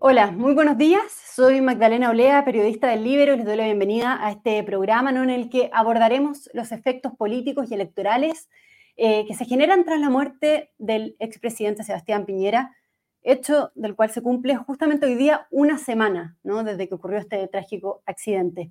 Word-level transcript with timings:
Hola, 0.00 0.30
muy 0.30 0.54
buenos 0.54 0.78
días. 0.78 1.10
Soy 1.10 1.60
Magdalena 1.60 2.10
Olea, 2.10 2.44
periodista 2.44 2.86
del 2.86 3.02
Libero, 3.02 3.34
y 3.34 3.38
les 3.38 3.46
doy 3.46 3.56
la 3.56 3.64
bienvenida 3.64 4.24
a 4.24 4.30
este 4.30 4.62
programa 4.62 5.10
¿no? 5.10 5.24
en 5.24 5.30
el 5.30 5.50
que 5.50 5.70
abordaremos 5.72 6.48
los 6.52 6.70
efectos 6.70 7.14
políticos 7.16 7.68
y 7.68 7.74
electorales 7.74 8.48
eh, 8.96 9.26
que 9.26 9.34
se 9.34 9.44
generan 9.44 9.84
tras 9.84 9.98
la 9.98 10.08
muerte 10.08 10.70
del 10.78 11.16
expresidente 11.18 11.82
Sebastián 11.82 12.26
Piñera, 12.26 12.76
hecho 13.22 13.72
del 13.74 13.96
cual 13.96 14.10
se 14.10 14.22
cumple 14.22 14.54
justamente 14.54 15.04
hoy 15.04 15.16
día 15.16 15.48
una 15.50 15.78
semana 15.78 16.38
¿no? 16.44 16.62
desde 16.62 16.88
que 16.88 16.94
ocurrió 16.94 17.18
este 17.18 17.48
trágico 17.48 18.00
accidente. 18.06 18.70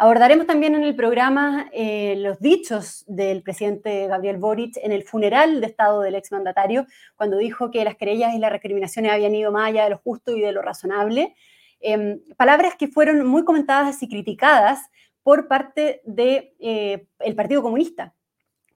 Abordaremos 0.00 0.46
también 0.46 0.76
en 0.76 0.84
el 0.84 0.94
programa 0.94 1.68
eh, 1.72 2.14
los 2.18 2.38
dichos 2.38 3.04
del 3.08 3.42
presidente 3.42 4.06
Gabriel 4.06 4.36
Boric 4.36 4.76
en 4.76 4.92
el 4.92 5.02
funeral 5.02 5.60
de 5.60 5.66
Estado 5.66 6.02
del 6.02 6.14
exmandatario, 6.14 6.86
cuando 7.16 7.36
dijo 7.36 7.72
que 7.72 7.82
las 7.82 7.96
querellas 7.96 8.32
y 8.32 8.38
las 8.38 8.52
recriminaciones 8.52 9.10
habían 9.10 9.34
ido 9.34 9.50
más 9.50 9.70
allá 9.70 9.82
de 9.82 9.90
lo 9.90 9.98
justo 9.98 10.36
y 10.36 10.40
de 10.40 10.52
lo 10.52 10.62
razonable. 10.62 11.34
Em, 11.80 12.20
palabras 12.36 12.76
que 12.76 12.86
fueron 12.86 13.26
muy 13.26 13.44
comentadas 13.44 14.00
y 14.04 14.08
criticadas 14.08 14.88
por 15.24 15.48
parte 15.48 16.00
del 16.04 16.54
de, 16.60 17.06
eh, 17.18 17.34
Partido 17.34 17.60
Comunista, 17.60 18.14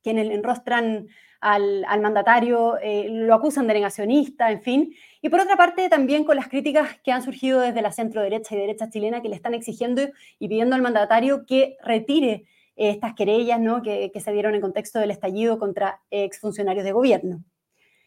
quienes 0.02 0.30
enrostran 0.30 1.08
al, 1.42 2.00
mandatario, 2.00 2.78
eh, 2.80 3.08
lo 3.10 3.34
acusan 3.34 3.66
de 3.66 3.74
negacionista, 3.74 4.50
en 4.50 4.62
fin. 4.62 4.94
Y 5.20 5.28
por 5.28 5.40
otra 5.40 5.56
parte, 5.56 5.88
también 5.88 6.24
con 6.24 6.36
las 6.36 6.48
críticas 6.48 7.00
que 7.02 7.10
han 7.10 7.22
surgido 7.22 7.60
desde 7.60 7.82
la 7.82 7.90
centro 7.90 8.22
derecha 8.22 8.54
y 8.54 8.58
derecha 8.58 8.88
chilena 8.88 9.22
que 9.22 9.28
le 9.28 9.34
están 9.34 9.52
exigiendo 9.52 10.02
y 10.38 10.48
pidiendo 10.48 10.76
al 10.76 10.82
mandatario 10.82 11.44
que 11.44 11.76
retire 11.82 12.44
eh, 12.76 12.90
estas 12.90 13.14
querellas 13.14 13.58
¿no? 13.60 13.82
que, 13.82 14.12
se 14.14 14.32
dieron 14.32 14.54
en 14.54 14.60
contexto 14.60 15.00
del 15.00 15.10
estallido 15.10 15.58
contra 15.58 16.00
exfuncionarios 16.10 16.84
de 16.84 16.92
gobierno. 16.92 17.42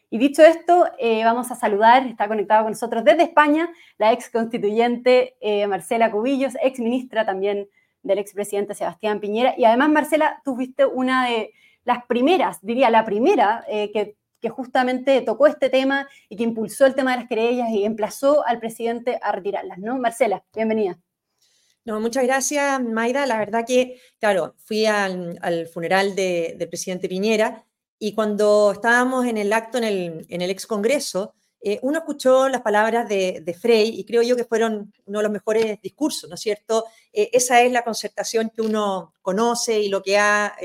Y 0.09 0.17
dicho 0.17 0.42
esto, 0.42 0.86
eh, 0.98 1.25
vamos 1.25 1.52
a 1.52 1.55
saludar, 1.55 2.08
está 2.08 2.30
conectada 2.30 2.64
con 2.64 2.72
nosotros 2.72 3.03
desde 3.03 3.23
España, 3.23 3.70
la 3.98 4.14
ex 4.14 4.30
constituyente 4.30 5.36
Marcela 5.67 6.09
Cubillos, 6.09 6.53
ex 6.61 6.80
ministra 6.80 7.25
también 7.25 7.67
del 8.02 8.20
expresidente 8.20 8.75
Sebastián 8.75 9.20
Piñera. 9.20 9.55
Y 9.58 9.66
además, 9.66 9.89
Marcela, 9.89 10.42
tú 10.45 10.55
fuiste 10.55 10.86
una 10.86 11.27
de 11.27 11.52
las 11.86 12.05
primeras, 12.05 12.58
diría 12.61 12.89
la 12.89 13.05
primera, 13.05 13.64
eh, 13.69 13.91
que, 13.91 14.17
justamente 14.47 15.22
tocó 15.22 15.47
este 15.47 15.72
tema 15.72 16.08
y 16.30 16.36
que 16.36 16.44
impulsó 16.44 16.86
el 16.86 16.94
tema 16.94 17.14
de 17.14 17.17
las 17.17 17.27
querellas 17.27 17.67
y 17.72 17.83
emplazó 17.83 18.45
al 18.45 18.59
presidente 18.59 19.17
a 19.19 19.31
retirarlas, 19.31 19.80
¿no? 19.80 19.97
Marcela, 19.97 20.45
bienvenida. 20.53 21.00
No, 21.83 22.00
muchas 22.00 22.25
gracias, 22.25 22.80
Mayra. 22.80 23.25
La 23.25 23.39
verdad 23.39 23.66
que, 23.66 24.00
claro, 24.19 24.53
fui 24.59 24.86
al, 24.86 25.67
funeral 25.73 26.14
del 26.16 26.69
presidente 26.69 27.09
Piñera 27.09 27.66
y 27.97 28.14
cuando 28.14 28.72
estábamos 28.72 29.25
en 29.25 29.39
el 29.39 29.52
acto 29.52 29.80
en 29.80 29.83
el, 29.83 30.25
en 30.30 30.42
el 30.44 30.52
ex 30.52 30.67
Congreso, 30.67 31.33
eh, 31.59 31.80
uno 31.81 31.97
escuchó 31.97 32.47
las 32.47 32.61
palabras 32.61 33.09
de, 33.09 33.58
Frey 33.59 33.99
y 33.99 34.05
creo 34.05 34.22
yo 34.22 34.36
que 34.36 34.45
fueron 34.45 34.94
uno 35.05 35.17
de 35.17 35.23
los 35.23 35.31
mejores 35.31 35.81
discursos, 35.81 36.30
¿no 36.30 36.36
es 36.36 36.42
cierto? 36.42 36.86
Eh, 37.11 37.31
esa 37.33 37.64
es 37.64 37.72
la 37.72 37.83
concertación 37.83 38.52
que 38.55 38.61
uno 38.61 39.16
conoce 39.23 39.80
y 39.80 39.89
lo 39.89 40.03
que 40.03 40.20
ha 40.20 40.55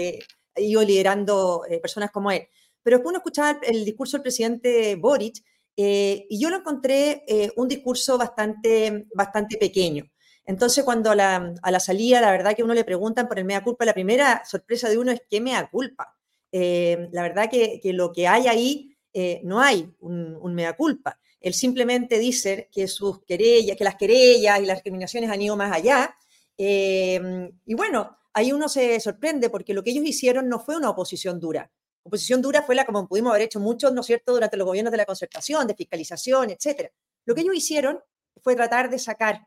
ido 0.57 0.83
liderando 0.83 1.65
eh, 1.69 1.79
personas 1.79 2.11
como 2.11 2.31
él. 2.31 2.49
Pero 2.83 2.97
después 2.97 3.11
uno 3.11 3.19
escuchaba 3.19 3.61
el, 3.63 3.85
discurso 3.85 4.17
del 4.17 4.23
presidente 4.23 4.97
Boric 4.97 5.45
eh, 5.77 6.27
y 6.29 6.41
yo 6.41 6.51
lo 6.51 6.57
encontré 6.57 7.25
eh, 7.27 7.51
un 7.57 7.69
discurso 7.69 8.19
bastante, 8.19 9.07
bastante 9.15 9.57
pequeño. 9.57 10.11
Entonces, 10.47 10.85
cuando 10.85 11.11
a 11.11 11.15
la, 11.15 11.55
a 11.63 11.71
la, 11.71 11.81
salida, 11.81 12.21
la 12.21 12.33
verdad 12.33 12.57
que 12.57 12.65
uno 12.65 12.75
le 12.75 12.85
preguntan 12.85 13.29
por 13.29 13.39
el 13.39 13.45
mea 13.45 13.63
culpa, 13.63 13.85
la 13.85 13.95
primera 13.95 14.43
sorpresa 14.45 14.89
de 14.89 14.99
uno 14.99 15.13
es 15.13 15.23
¿qué 15.29 15.41
mea 15.41 15.69
culpa? 15.71 16.17
la 16.53 17.23
verdad 17.23 17.49
que, 17.49 17.79
que, 17.81 17.93
lo 17.93 18.11
que 18.11 18.27
hay 18.27 18.49
ahí, 18.49 18.97
no 19.45 19.61
hay 19.61 19.89
un, 20.01 20.37
un, 20.41 20.53
mea 20.53 20.77
culpa. 20.77 21.21
Él 21.41 21.55
simplemente 21.55 22.19
dice 22.19 22.69
que 22.73 22.89
sus 22.89 23.23
querellas, 23.23 23.77
que 23.77 23.85
las 23.85 23.95
querellas 23.95 24.59
y 24.59 24.67
las 24.67 24.79
discriminaciones 24.79 25.31
han 25.31 25.41
ido 25.41 25.57
más 25.57 25.71
allá. 25.71 26.17
y 26.57 27.75
bueno, 27.75 28.20
ahí 28.33 28.53
uno 28.53 28.69
se 28.69 28.99
sorprende 29.01 29.51
porque 29.51 29.75
lo 29.75 29.83
que 29.83 29.91
ellos 29.91 30.05
hicieron 30.05 30.49
no 30.49 30.61
fue 30.61 30.77
una 30.77 30.91
oposición 30.91 31.41
dura. 31.41 31.71
Oposición 32.03 32.41
dura 32.41 32.63
fue 32.63 32.75
la 32.75 32.85
como 32.85 33.07
pudimos 33.07 33.31
haber 33.31 33.43
hecho 33.43 33.61
muchos, 33.61 33.93
¿no 33.93 34.01
es 34.01 34.07
cierto?, 34.07 34.33
durante 34.33 34.57
los 34.57 34.67
gobiernos 34.67 34.91
de 34.91 34.99
la 34.99 35.07
concertación, 35.07 35.67
de 35.67 35.75
fiscalización, 35.75 36.51
etcétera. 36.51 36.91
Lo 37.27 37.35
que 37.35 37.43
ellos 37.43 37.55
hicieron 37.55 38.01
fue 38.43 38.57
tratar 38.57 38.89
de 38.89 38.99
sacar 38.99 39.47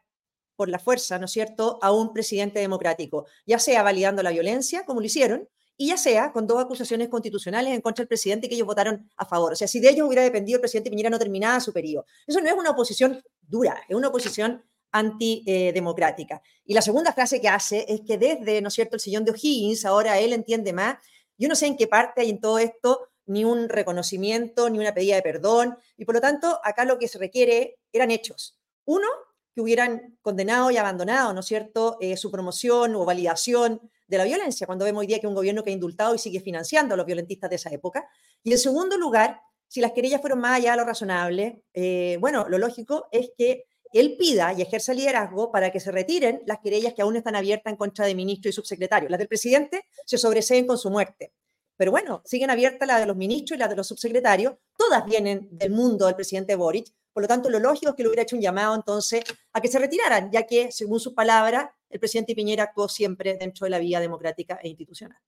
por 0.56 0.70
la 0.70 0.78
fuerza, 0.78 1.18
¿no 1.18 1.26
es 1.26 1.32
cierto?, 1.32 1.80
a 1.82 1.92
un 1.92 2.14
presidente 2.14 2.60
democrático, 2.60 3.26
ya 3.46 3.58
sea 3.58 3.82
validando 3.82 4.22
la 4.22 4.30
violencia, 4.30 4.86
como 4.86 5.00
lo 5.00 5.08
hicieron, 5.08 5.50
y 5.76 5.88
ya 5.88 5.98
sea 5.98 6.32
con 6.32 6.46
dos 6.46 6.64
acusaciones 6.64 7.10
constitucionales 7.10 7.74
en 7.74 7.82
contra 7.82 8.04
del 8.04 8.08
presidente 8.08 8.48
que 8.48 8.54
ellos 8.54 8.68
votaron 8.68 9.10
a 9.18 9.26
favor. 9.26 9.54
O 9.54 9.56
sea, 9.56 9.68
si 9.68 9.80
de 9.80 9.90
ellos 9.90 10.08
hubiera 10.08 10.22
dependido, 10.22 10.58
el 10.58 10.62
presidente 10.62 10.92
Piñera 10.92 11.10
no 11.10 11.18
terminaba 11.18 11.60
su 11.60 11.74
periodo. 11.74 12.06
Eso 12.28 12.40
no 12.40 12.48
es 12.48 12.54
una 12.54 12.70
oposición 12.70 13.24
dura, 13.42 13.82
es 13.90 13.96
una 13.96 14.10
oposición 14.10 14.64
antidemocrática. 14.94 16.42
y 16.66 16.74
la 16.74 16.82
segunda 16.82 17.12
frase 17.12 17.42
que 17.42 17.50
hace 17.50 17.86
es 17.90 18.02
que 18.08 18.18
desde, 18.18 18.62
¿no 18.62 18.70
es 18.70 18.74
cierto?, 18.74 18.96
el 18.96 19.02
sillón 19.02 19.26
de 19.26 19.32
O'Higgins, 19.32 19.84
ahora 19.84 20.20
él 20.20 20.32
entiende 20.32 20.72
más. 20.72 20.98
Yo 21.38 21.50
no 21.50 21.56
sé 21.56 21.66
en 21.66 21.76
qué 21.76 21.88
parte 21.88 22.22
hay 22.22 22.30
en 22.30 22.40
todo 22.40 22.60
esto 22.60 23.10
ni 23.26 23.44
un 23.44 23.70
reconocimiento, 23.70 24.70
ni 24.70 24.80
una 24.80 24.94
pedida 24.94 25.16
de 25.16 25.22
perdón, 25.22 25.78
y 25.98 26.06
por 26.06 26.16
lo 26.16 26.22
tanto, 26.22 26.60
acá 26.64 26.86
lo 26.86 27.00
que 27.00 27.08
se 27.08 27.18
requiere 27.18 27.80
eran 27.92 28.12
hechos. 28.12 28.60
Uno, 28.86 29.08
que 29.56 29.62
hubieran 29.62 30.18
condenado 30.22 30.72
y 30.72 30.78
abandonado, 30.78 31.34
¿no 31.34 31.42
es 31.42 31.46
cierto?, 31.46 31.98
eh, 32.00 32.18
su 32.18 32.32
promoción 32.32 32.96
o 32.96 33.06
validación 33.06 33.82
de 34.08 34.18
la 34.18 34.26
violencia, 34.26 34.68
cuando 34.68 34.86
vemos 34.86 35.02
hoy 35.02 35.08
día 35.08 35.20
que 35.20 35.28
un 35.28 35.36
gobierno 35.36 35.64
que 35.64 35.70
ha 35.70 35.74
indultado 35.74 36.14
y 36.14 36.20
sigue 36.20 36.40
financiando 36.40 36.94
a 36.94 36.98
los 36.98 37.06
violentistas 37.06 37.50
de 37.50 37.56
esa 37.56 37.70
época. 37.70 38.08
Y 38.44 38.52
en 38.52 38.58
segundo 38.58 38.98
lugar, 38.98 39.40
si 39.68 39.82
las 39.82 39.92
querellas 39.92 40.22
fueron 40.22 40.40
más 40.40 40.58
allá 40.58 40.72
de 40.72 40.78
lo 40.78 40.86
razonable, 40.86 41.64
eh, 41.74 42.18
bueno, 42.20 42.46
lo 42.48 42.58
lógico 42.58 43.08
es 43.12 43.32
que 43.38 43.66
él 44.00 44.18
pida 44.18 44.54
y 44.54 44.62
ejerza 44.62 44.94
liderazgo 44.94 45.52
para 45.52 45.72
que 45.72 45.80
se 45.80 45.92
retiren 45.92 46.42
las 46.46 46.60
querellas 46.60 46.94
que 46.94 47.02
aún 47.02 47.16
están 47.16 47.36
abiertas 47.36 47.72
en 47.72 47.78
contra 47.78 48.06
de 48.06 48.16
ministros 48.16 48.54
y 48.54 48.56
subsecretarios. 48.56 49.12
Las 49.12 49.20
del 49.20 49.28
presidente 49.28 49.86
se 50.06 50.18
sobreseen 50.18 50.66
con 50.68 50.78
su 50.78 50.90
muerte. 50.90 51.34
Pero 51.78 51.92
bueno, 51.92 52.22
siguen 52.26 52.50
abiertas 52.50 52.88
las 52.88 53.00
de 53.00 53.06
los 53.06 53.16
ministros 53.16 53.58
y 53.58 53.60
las 53.60 53.70
de 53.70 53.76
los 53.76 53.88
subsecretarios. 53.88 54.54
Todas 54.78 55.06
vienen 55.06 55.50
del 55.52 55.72
mundo 55.72 56.06
del 56.06 56.16
presidente 56.16 56.56
Boric. 56.56 56.88
Por 57.12 57.24
lo 57.24 57.28
tanto, 57.28 57.50
lo 57.50 57.60
lógico 57.60 57.90
es 57.92 57.96
que 57.96 58.04
le 58.04 58.10
hubiera 58.10 58.24
hecho 58.24 58.36
un 58.36 58.42
llamado 58.42 58.76
entonces 58.76 59.24
a 59.54 59.62
que 59.62 59.68
se 59.68 59.80
retiraran, 59.80 60.32
ya 60.32 60.44
que, 60.44 60.72
según 60.72 61.00
sus 61.00 61.14
palabras, 61.14 61.70
el 61.90 62.00
presidente 62.00 62.36
Piñera 62.36 62.64
actuó 62.64 62.90
siempre 62.90 63.38
dentro 63.38 63.66
de 63.66 63.70
la 63.70 63.80
vía 63.80 64.00
democrática 64.00 64.60
e 64.64 64.70
institucional. 64.70 65.20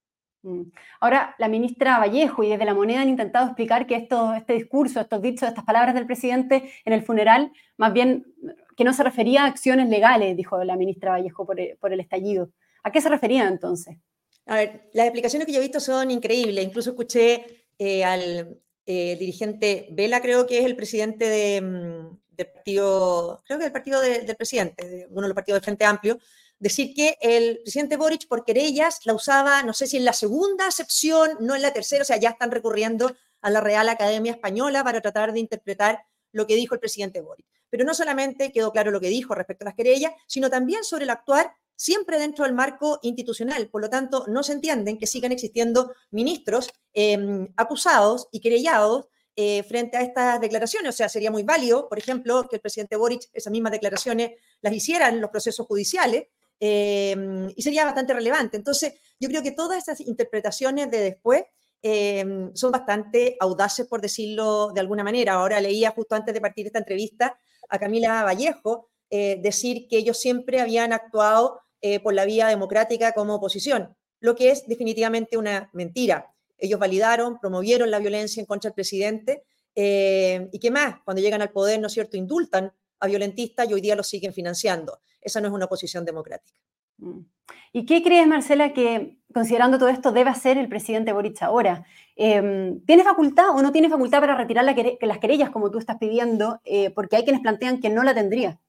Mm. 0.46 0.72
Ahora, 1.00 1.36
la 1.40 1.48
ministra 1.48 1.98
Vallejo 1.98 2.44
y 2.44 2.50
desde 2.50 2.66
la 2.66 2.76
moneda 2.76 3.02
han 3.02 3.10
intentado 3.10 3.48
explicar 3.48 3.88
que 3.88 3.96
esto, 3.96 4.34
este 4.36 4.54
discurso, 4.54 5.02
estos 5.02 5.22
dichos, 5.22 5.50
estas 5.50 5.66
palabras 5.66 5.96
del 5.96 6.06
presidente 6.06 6.72
en 6.86 6.94
el 6.94 7.02
funeral, 7.02 7.52
más 7.78 7.92
bien 7.94 8.28
que 8.78 8.84
no 8.84 8.94
se 8.94 9.04
refería 9.04 9.44
a 9.44 9.48
acciones 9.48 9.90
legales, 9.90 10.38
dijo 10.38 10.64
la 10.64 10.76
ministra 10.76 11.12
Vallejo 11.12 11.46
por 11.46 11.60
el, 11.60 12.00
estallido. 12.00 12.52
¿A 12.84 12.92
qué 12.92 13.02
se 13.02 13.10
refería 13.10 13.48
entonces? 13.48 13.98
A 14.46 14.58
ver, 14.58 14.90
las 14.94 15.08
explicaciones 15.08 15.48
que 15.48 15.54
yo 15.54 15.60
he 15.60 15.64
visto 15.64 15.80
son 15.80 16.12
increíbles. 16.12 16.64
Incluso 16.64 16.92
escuché 16.92 17.66
eh, 17.80 18.04
al 18.04 18.60
eh, 18.86 19.16
dirigente 19.18 19.88
Vela, 19.94 20.22
creo 20.22 20.46
que 20.46 20.60
es 20.60 20.66
el 20.66 20.76
presidente 20.76 21.28
de, 21.28 21.62
mm, 21.62 22.18
del 22.36 22.48
partido, 22.48 23.42
creo 23.46 23.58
que 23.58 23.64
del 23.66 23.74
partido 23.74 24.02
del 24.02 24.36
presidente, 24.36 24.88
de 24.88 25.08
uno 25.10 25.22
de 25.22 25.28
los 25.28 25.36
partidos 25.36 25.58
del 25.58 25.66
Frente 25.66 25.86
Amplio, 25.86 26.20
decir 26.60 26.94
que 26.94 27.18
el 27.22 27.60
presidente 27.62 27.98
Boric 27.98 28.28
por 28.28 28.46
querellas 28.46 29.00
la 29.06 29.14
usaba, 29.14 29.64
no 29.64 29.74
sé 29.74 29.88
si 29.88 29.98
en 29.98 30.06
la 30.06 30.14
segunda 30.14 30.68
acepción, 30.68 31.38
no 31.40 31.56
en 31.56 31.62
la 31.62 31.74
tercera, 31.74 32.04
o 32.04 32.06
sea, 32.06 32.18
ya 32.18 32.30
están 32.30 32.52
recurriendo 32.52 33.16
a 33.42 33.50
la 33.50 33.62
Real 33.62 33.88
Academia 33.90 34.32
Española 34.32 34.84
para 34.84 35.02
tratar 35.02 35.34
de 35.34 35.40
interpretar 35.40 36.04
lo 36.32 36.48
que 36.48 36.56
dijo 36.56 36.74
el 36.74 36.80
presidente 36.80 37.22
Boric. 37.22 37.46
Pero 37.70 37.84
no 37.84 37.94
solamente 37.94 38.52
quedó 38.52 38.72
claro 38.72 38.92
lo 38.92 39.00
que 39.00 39.10
dijo 39.10 39.36
respecto 39.36 39.64
a 39.64 39.68
las 39.68 39.76
querellas, 39.76 40.14
sino 40.28 40.50
también 40.50 40.84
sobre 40.84 41.04
el 41.04 41.10
actuar 41.10 41.52
siempre 41.76 42.18
dentro 42.20 42.46
del 42.46 42.54
marco 42.54 43.00
institucional. 43.04 43.68
Por 43.70 43.82
lo 43.82 43.90
tanto, 43.90 44.26
no 44.28 44.44
se 44.44 44.54
entienden 44.54 44.98
que 44.98 45.08
sigan 45.08 45.32
existiendo 45.32 45.94
ministros 46.12 46.72
em, 46.94 47.50
acusados 47.58 48.28
y 48.32 48.40
querellados 48.40 49.08
eh, 49.36 49.64
frente 49.64 49.98
a 49.98 50.02
estas 50.02 50.40
declaraciones. 50.40 50.90
O 50.90 50.98
sea, 50.98 51.10
sería 51.10 51.32
muy 51.32 51.44
válido, 51.44 51.90
por 51.90 51.98
ejemplo, 51.98 52.48
que 52.50 52.58
el 52.58 52.62
presidente 52.62 52.96
Boric 52.96 53.30
esas 53.34 53.52
mismas 53.52 53.72
declaraciones 53.72 54.32
las 54.62 54.74
hiciera 54.74 55.10
en 55.10 55.22
los 55.22 55.30
procesos 55.30 55.66
judiciales, 55.66 56.26
Em, 56.60 57.52
y 57.56 57.62
sería 57.62 57.86
bastante 57.86 58.14
relevante. 58.14 58.58
Entonces, 58.58 58.94
yo 59.20 59.28
creo 59.30 59.44
que 59.44 59.52
todas 59.52 59.78
estas 59.78 60.00
interpretaciones 60.02 60.90
de 60.90 61.00
después 61.00 61.44
em, 61.82 62.56
son 62.56 62.72
bastante 62.72 63.38
audaces, 63.40 63.88
por 63.88 64.02
decirlo 64.02 64.72
de 64.74 64.80
alguna 64.82 65.04
manera. 65.04 65.34
Ahora 65.34 65.60
leía 65.60 65.92
justo 65.92 66.16
antes 66.16 66.34
de 66.34 66.42
partir 66.42 66.66
esta 66.66 66.80
entrevista 66.80 67.38
a 67.70 67.78
Camila 67.80 68.24
Vallejo 68.24 68.90
eh, 69.10 69.38
decir 69.42 69.88
que 69.88 69.98
ellos 69.98 70.18
siempre 70.20 70.62
habían 70.62 70.94
actuado 70.94 71.60
eh, 71.82 72.00
por 72.00 72.14
la 72.14 72.26
vía 72.26 72.48
democrática 72.48 73.12
como 73.14 73.36
oposición, 73.36 73.96
lo 74.20 74.36
que 74.36 74.50
es 74.50 74.68
definitivamente 74.68 75.38
una 75.38 75.70
mentira. 75.74 76.34
Ellos 76.58 76.80
validaron, 76.80 77.40
promovieron 77.40 77.92
la 77.92 78.00
violencia 78.00 78.40
en 78.40 78.46
contra 78.46 78.70
del 78.70 78.76
presidente 78.76 79.44
eh, 79.76 80.50
y 80.52 80.60
qué 80.60 80.72
más, 80.72 80.96
cuando 81.04 81.22
llegan 81.22 81.42
al 81.42 81.52
poder, 81.52 81.80
¿no 81.80 81.88
es 81.88 81.94
cierto?, 81.94 82.18
indultan 82.18 82.72
a 83.00 83.08
violentistas 83.08 83.70
y 83.70 83.74
hoy 83.74 83.82
día 83.82 83.96
los 83.96 84.08
siguen 84.08 84.34
financiando. 84.34 85.00
Esa 85.22 85.42
no 85.42 85.48
es 85.48 85.54
una 85.54 85.66
oposición 85.66 86.06
democrática. 86.06 86.60
Mm. 86.98 87.20
¿Y 87.74 87.86
qué 87.86 88.02
crees, 88.02 88.26
Marcela, 88.26 88.74
que 88.74 89.18
considerando 89.34 89.78
todo 89.78 89.90
esto 89.90 90.14
debe 90.14 90.30
hacer 90.30 90.58
el 90.58 90.70
presidente 90.70 91.12
Boric 91.12 91.42
ahora? 91.42 91.86
Em, 92.16 92.80
¿Tiene 92.86 93.04
facultad 93.04 93.50
o 93.50 93.62
no 93.62 93.74
tiene 93.74 93.90
facultad 93.90 94.22
para 94.22 94.36
retirar 94.38 94.64
las 94.64 95.20
querellas 95.20 95.50
como 95.50 95.70
tú 95.70 95.80
estás 95.80 95.98
pidiendo? 95.98 96.62
Eh, 96.64 96.92
porque 96.92 97.18
hay 97.18 97.24
quienes 97.24 97.42
plantean 97.42 97.82
que 97.82 97.90
no 97.90 98.04
la 98.04 98.14
tendría. 98.14 98.60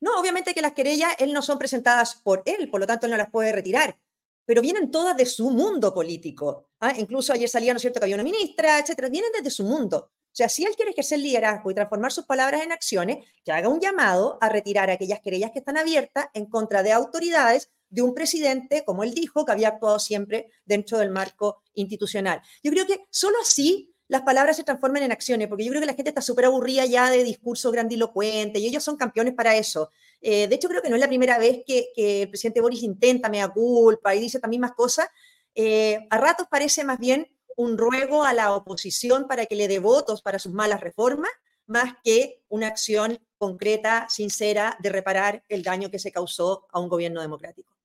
No, 0.00 0.18
obviamente 0.18 0.54
que 0.54 0.62
las 0.62 0.72
querellas 0.72 1.14
él 1.18 1.32
no 1.32 1.42
son 1.42 1.58
presentadas 1.58 2.16
por 2.16 2.42
él, 2.46 2.70
por 2.70 2.80
lo 2.80 2.86
tanto 2.86 3.06
él 3.06 3.12
no 3.12 3.18
las 3.18 3.30
puede 3.30 3.52
retirar, 3.52 3.96
pero 4.44 4.62
vienen 4.62 4.90
todas 4.90 5.16
de 5.16 5.26
su 5.26 5.50
mundo 5.50 5.92
político. 5.94 6.68
¿ah? 6.80 6.94
Incluso 6.98 7.32
ayer 7.32 7.48
salía, 7.48 7.72
¿no 7.72 7.76
es 7.76 7.82
cierto?, 7.82 8.00
que 8.00 8.04
había 8.04 8.16
una 8.16 8.24
ministra, 8.24 8.78
etcétera, 8.78 9.08
vienen 9.08 9.30
desde 9.32 9.50
su 9.50 9.64
mundo. 9.64 10.10
O 10.32 10.34
sea, 10.34 10.48
si 10.48 10.64
él 10.64 10.74
quiere 10.74 10.92
ejercer 10.92 11.18
liderazgo 11.18 11.70
y 11.70 11.74
transformar 11.74 12.10
sus 12.10 12.24
palabras 12.24 12.62
en 12.62 12.72
acciones, 12.72 13.18
que 13.44 13.52
haga 13.52 13.68
un 13.68 13.80
llamado 13.80 14.38
a 14.40 14.48
retirar 14.48 14.90
aquellas 14.90 15.20
querellas 15.20 15.50
que 15.50 15.58
están 15.58 15.76
abiertas 15.76 16.26
en 16.32 16.46
contra 16.46 16.82
de 16.82 16.92
autoridades 16.92 17.70
de 17.90 18.00
un 18.00 18.14
presidente, 18.14 18.84
como 18.86 19.02
él 19.02 19.12
dijo, 19.12 19.44
que 19.44 19.52
había 19.52 19.68
actuado 19.68 19.98
siempre 19.98 20.48
dentro 20.64 20.96
del 20.96 21.10
marco 21.10 21.62
institucional. 21.74 22.40
Yo 22.62 22.70
creo 22.70 22.86
que 22.86 23.04
solo 23.10 23.36
así 23.42 23.92
las 24.08 24.22
palabras 24.22 24.56
se 24.56 24.64
transforman 24.64 25.02
en 25.02 25.12
acciones, 25.12 25.48
porque 25.48 25.64
yo 25.64 25.70
creo 25.70 25.80
que 25.80 25.86
la 25.86 25.94
gente 25.94 26.08
está 26.08 26.22
súper 26.22 26.46
aburrida 26.46 26.86
ya 26.86 27.10
de 27.10 27.24
discurso 27.24 27.70
grandilocuente 27.70 28.58
y 28.58 28.66
ellos 28.66 28.82
son 28.82 28.96
campeones 28.96 29.34
para 29.34 29.56
eso. 29.56 29.90
Eh, 30.22 30.46
de 30.46 30.54
hecho, 30.54 30.68
creo 30.68 30.80
que 30.80 30.88
no 30.88 30.94
es 30.94 31.00
la 31.00 31.08
primera 31.08 31.36
vez 31.36 31.62
que, 31.66 31.88
el 31.96 32.28
presidente 32.28 32.60
Boris 32.60 32.82
intenta 32.82 33.28
mea 33.28 33.48
culpa 33.48 34.14
y 34.14 34.20
dice 34.20 34.38
también 34.38 34.60
más 34.60 34.72
cosas. 34.72 35.08
Eh, 35.54 36.06
a 36.08 36.18
ratos 36.18 36.46
parece 36.48 36.84
más 36.84 36.98
bien 36.98 37.28
un 37.56 37.76
ruego 37.76 38.24
a 38.24 38.32
la 38.32 38.54
oposición 38.54 39.26
para 39.26 39.46
que 39.46 39.56
le 39.56 39.68
dé 39.68 39.80
votos 39.80 40.22
para 40.22 40.38
sus 40.38 40.52
malas 40.52 40.80
reformas, 40.80 41.30
más 41.66 41.94
que 42.04 42.40
una 42.48 42.68
acción 42.68 43.18
concreta, 43.36 44.06
sincera, 44.08 44.76
de 44.80 44.90
reparar 44.90 45.42
el 45.48 45.62
daño 45.62 45.90
que 45.90 45.98
se 45.98 46.12
causó 46.12 46.66
a 46.70 46.78
un 46.78 46.88
gobierno 46.88 47.20
democrático. 47.20 47.76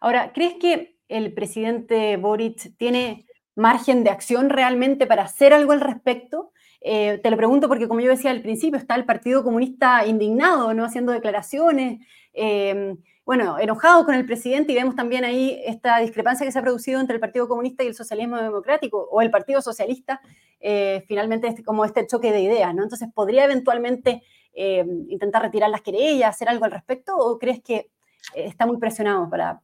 Ahora, 0.00 0.32
¿crees 0.32 0.54
que 0.60 0.98
el 1.08 1.32
presidente 1.32 2.16
Boric 2.18 2.76
tiene 2.76 3.26
margen 3.54 4.04
de 4.04 4.10
acción 4.10 4.50
realmente 4.50 5.06
para 5.06 5.24
hacer 5.24 5.52
algo 5.54 5.72
al 5.72 5.80
respecto? 5.80 6.52
Eh, 6.80 7.20
te 7.22 7.30
lo 7.30 7.36
pregunto 7.36 7.68
porque, 7.68 7.88
como 7.88 8.00
yo 8.00 8.10
decía 8.10 8.30
al 8.30 8.42
principio, 8.42 8.78
está 8.78 8.94
el 8.94 9.04
Partido 9.04 9.44
Comunista 9.44 10.06
indignado, 10.06 10.72
¿no? 10.72 10.84
Haciendo 10.84 11.12
declaraciones. 11.12 12.00
Eh, 12.32 12.96
bueno, 13.26 13.58
enojados 13.58 14.06
con 14.06 14.14
el 14.14 14.24
presidente 14.24 14.72
y 14.72 14.74
vemos 14.74 14.96
también 14.96 15.24
ahí 15.24 15.60
esta 15.64 15.98
discrepancia 15.98 16.44
que 16.44 16.52
se 16.52 16.58
ha 16.58 16.62
producido 16.62 17.00
entre 17.00 17.14
el 17.14 17.20
Partido 17.20 17.46
Comunista 17.48 17.84
y 17.84 17.88
el 17.88 17.94
Socialismo 17.94 18.38
Democrático 18.38 19.08
o 19.10 19.20
el 19.20 19.30
Partido 19.30 19.60
Socialista, 19.60 20.20
eh, 20.58 21.04
finalmente 21.06 21.46
este, 21.46 21.62
como 21.62 21.84
este 21.84 22.06
choque 22.06 22.32
de 22.32 22.40
ideas, 22.40 22.74
¿no? 22.74 22.82
Entonces, 22.82 23.08
¿podría 23.14 23.44
eventualmente 23.44 24.22
intentar 24.52 25.42
retirar 25.42 25.70
las 25.70 25.80
querellas, 25.80 26.30
hacer 26.30 26.48
algo 26.48 26.64
al 26.64 26.72
respecto 26.72 27.16
o 27.16 27.38
crees 27.38 27.62
que 27.62 27.88
está 28.34 28.66
muy 28.66 28.78
presionado 28.78 29.30
para, 29.30 29.60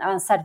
avanzar? 0.00 0.44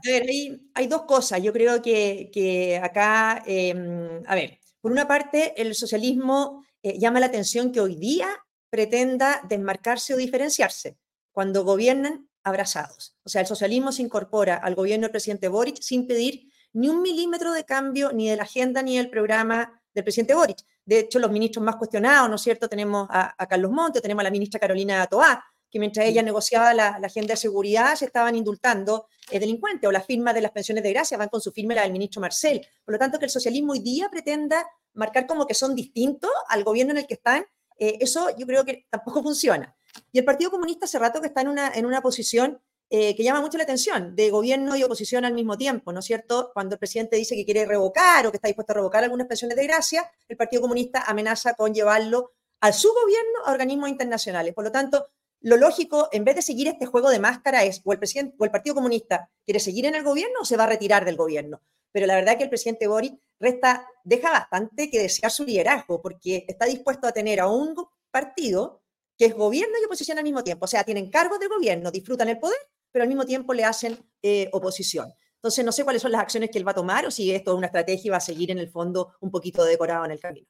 hay, 0.73 0.87
dos 0.87 1.01
cosas. 1.01 1.41
Yo 1.41 1.51
creo 1.51 1.81
que, 1.81 2.79
acá, 2.81 3.31
a 3.33 4.35
ver, 4.35 4.58
por 4.81 4.91
una 4.91 5.07
parte, 5.07 5.59
el 5.61 5.75
socialismo 5.75 6.63
llama 6.81 7.19
la 7.19 7.25
atención 7.27 7.71
que 7.71 7.81
hoy 7.81 7.95
día 7.95 8.27
pretenda 8.69 9.41
desmarcarse 9.47 10.13
o 10.13 10.17
diferenciarse. 10.17 10.97
Cuando 11.31 11.63
gobiernan, 11.63 12.29
abrazados. 12.43 13.15
O 13.23 13.29
sea, 13.29 13.41
el 13.41 13.47
socialismo 13.47 13.91
se 13.91 14.01
incorpora 14.01 14.55
al 14.55 14.75
gobierno 14.75 15.03
del 15.03 15.11
presidente 15.11 15.47
Boric 15.47 15.81
sin 15.81 16.07
pedir 16.07 16.51
ni 16.73 16.89
un 16.89 17.01
milímetro 17.01 17.51
de 17.53 17.63
cambio 17.63 18.11
ni 18.11 18.29
de 18.29 18.35
la 18.35 18.43
agenda 18.43 18.81
ni 18.81 18.97
del 18.97 19.09
programa 19.09 19.81
del 19.93 20.03
presidente 20.03 20.35
Boric. 20.35 20.59
De 20.85 20.99
hecho, 20.99 21.19
los 21.19 21.31
ministros 21.31 21.63
más 21.63 21.75
cuestionados, 21.75 22.29
¿no 22.29 22.35
es 22.35 22.41
cierto? 22.41 22.67
Tenemos 22.67 23.07
a, 23.09 23.35
Carlos 23.47 23.71
Monte, 23.71 24.01
tenemos 24.01 24.21
a 24.21 24.23
la 24.23 24.31
ministra 24.31 24.59
Carolina 24.59 25.05
Toá, 25.07 25.43
que 25.69 25.79
mientras 25.79 26.05
ella 26.05 26.23
negociaba 26.23 26.73
la, 26.73 26.87
agenda 27.03 27.33
de 27.33 27.37
seguridad 27.37 27.95
se 27.95 28.05
estaban 28.05 28.35
indultando 28.35 29.07
eh, 29.29 29.39
delincuentes, 29.39 29.87
o 29.87 29.91
las 29.91 30.05
firmas 30.05 30.33
de 30.33 30.41
las 30.41 30.51
pensiones 30.51 30.83
de 30.83 30.91
gracia 30.91 31.17
van 31.17 31.29
con 31.29 31.41
su 31.41 31.51
firma 31.51 31.75
la 31.75 31.83
del 31.83 31.91
ministro 31.91 32.21
Marcel. 32.21 32.65
Por 32.83 32.93
lo 32.93 32.99
tanto, 32.99 33.19
que 33.19 33.25
el 33.25 33.31
socialismo 33.31 33.73
hoy 33.73 33.79
día 33.79 34.09
pretenda 34.09 34.67
marcar 34.93 35.27
como 35.27 35.45
que 35.45 35.53
son 35.53 35.75
distintos 35.75 36.31
al 36.47 36.63
gobierno 36.63 36.91
en 36.91 36.97
el 36.99 37.07
que 37.07 37.13
están, 37.15 37.45
eh, 37.77 37.97
eso 38.01 38.29
yo 38.37 38.45
creo 38.45 38.65
que 38.65 38.87
tampoco 38.89 39.21
funciona. 39.23 39.75
Y 40.11 40.19
el 40.19 40.25
Partido 40.25 40.51
Comunista 40.51 40.85
hace 40.85 40.99
rato 40.99 41.21
que 41.21 41.27
está 41.27 41.41
en 41.41 41.47
una, 41.47 41.71
en 41.73 41.85
una 41.85 42.01
posición 42.01 42.61
eh, 42.91 43.15
que 43.15 43.23
llama 43.23 43.41
mucho 43.41 43.57
la 43.59 43.65
atención, 43.65 44.15
de 44.15 44.31
gobierno 44.31 44.75
y 44.75 44.81
oposición 44.81 45.23
al 45.23 45.33
mismo 45.33 45.57
tiempo, 45.57 45.93
¿no 45.93 45.99
es 45.99 46.05
cierto? 46.05 46.49
Cuando 46.55 46.73
el 46.73 46.79
presidente 46.79 47.17
dice 47.17 47.35
que 47.35 47.45
quiere 47.45 47.65
revocar 47.65 48.25
o 48.25 48.31
que 48.31 48.37
está 48.37 48.47
dispuesto 48.47 48.73
a 48.73 48.77
revocar 48.77 49.03
algunas 49.03 49.27
pensiones 49.27 49.55
de 49.55 49.63
gracia, 49.67 50.09
el 50.27 50.35
Partido 50.35 50.63
Comunista 50.63 51.03
amenaza 51.05 51.53
con 51.53 51.71
llevarlo 51.71 52.31
a 52.61 52.73
su 52.73 52.89
gobierno 52.89 53.45
a 53.45 53.51
organismos 53.51 53.89
internacionales. 53.89 54.55
Por 54.55 54.63
lo 54.63 54.71
tanto, 54.71 55.07
lo 55.41 55.57
lógico, 55.57 56.09
en 56.11 56.25
vez 56.25 56.35
de 56.35 56.41
seguir 56.41 56.67
este 56.67 56.85
juego 56.85 57.09
de 57.09 57.19
máscara, 57.19 57.63
es 57.63 57.81
o 57.83 57.93
el, 57.93 57.99
presidente, 57.99 58.35
o 58.37 58.45
el 58.45 58.51
Partido 58.51 58.75
Comunista 58.75 59.29
quiere 59.45 59.59
seguir 59.59 59.85
en 59.85 59.95
el 59.95 60.03
gobierno 60.03 60.39
o 60.41 60.45
se 60.45 60.57
va 60.57 60.65
a 60.65 60.67
retirar 60.67 61.05
del 61.05 61.15
gobierno. 61.15 61.61
Pero 61.91 62.05
la 62.05 62.15
verdad 62.15 62.33
es 62.33 62.37
que 62.37 62.43
el 62.43 62.49
presidente 62.49 62.87
Boris 62.87 63.13
resta, 63.39 63.87
deja 64.03 64.29
bastante 64.29 64.89
que 64.89 64.99
desear 64.99 65.31
su 65.31 65.45
liderazgo, 65.45 66.01
porque 66.01 66.45
está 66.47 66.65
dispuesto 66.65 67.07
a 67.07 67.11
tener 67.11 67.39
a 67.39 67.47
un 67.47 67.75
partido 68.11 68.83
que 69.17 69.25
es 69.25 69.35
gobierno 69.35 69.75
y 69.81 69.85
oposición 69.85 70.17
al 70.17 70.23
mismo 70.23 70.43
tiempo. 70.43 70.65
O 70.65 70.67
sea, 70.67 70.83
tienen 70.83 71.09
cargos 71.09 71.39
de 71.39 71.47
gobierno, 71.47 71.91
disfrutan 71.91 72.29
el 72.29 72.39
poder, 72.39 72.59
pero 72.91 73.03
al 73.03 73.09
mismo 73.09 73.25
tiempo 73.25 73.53
le 73.53 73.63
hacen 73.63 73.97
eh, 74.21 74.49
oposición. 74.51 75.11
Entonces, 75.35 75.63
no 75.63 75.71
sé 75.71 75.83
cuáles 75.83 76.01
son 76.01 76.11
las 76.11 76.21
acciones 76.21 76.49
que 76.51 76.57
él 76.57 76.67
va 76.67 76.71
a 76.71 76.75
tomar 76.75 77.05
o 77.05 77.11
si 77.11 77.31
esto 77.31 77.51
es 77.51 77.57
una 77.57 77.67
estrategia 77.67 78.07
y 78.07 78.11
va 78.11 78.17
a 78.17 78.21
seguir 78.21 78.51
en 78.51 78.57
el 78.57 78.69
fondo 78.69 79.13
un 79.21 79.31
poquito 79.31 79.63
decorado 79.63 80.05
en 80.05 80.11
el 80.11 80.19
camino. 80.19 80.47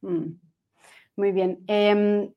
Mm. 0.00 0.32
Muy 1.16 1.32
bien. 1.32 1.62
Em, 1.66 2.32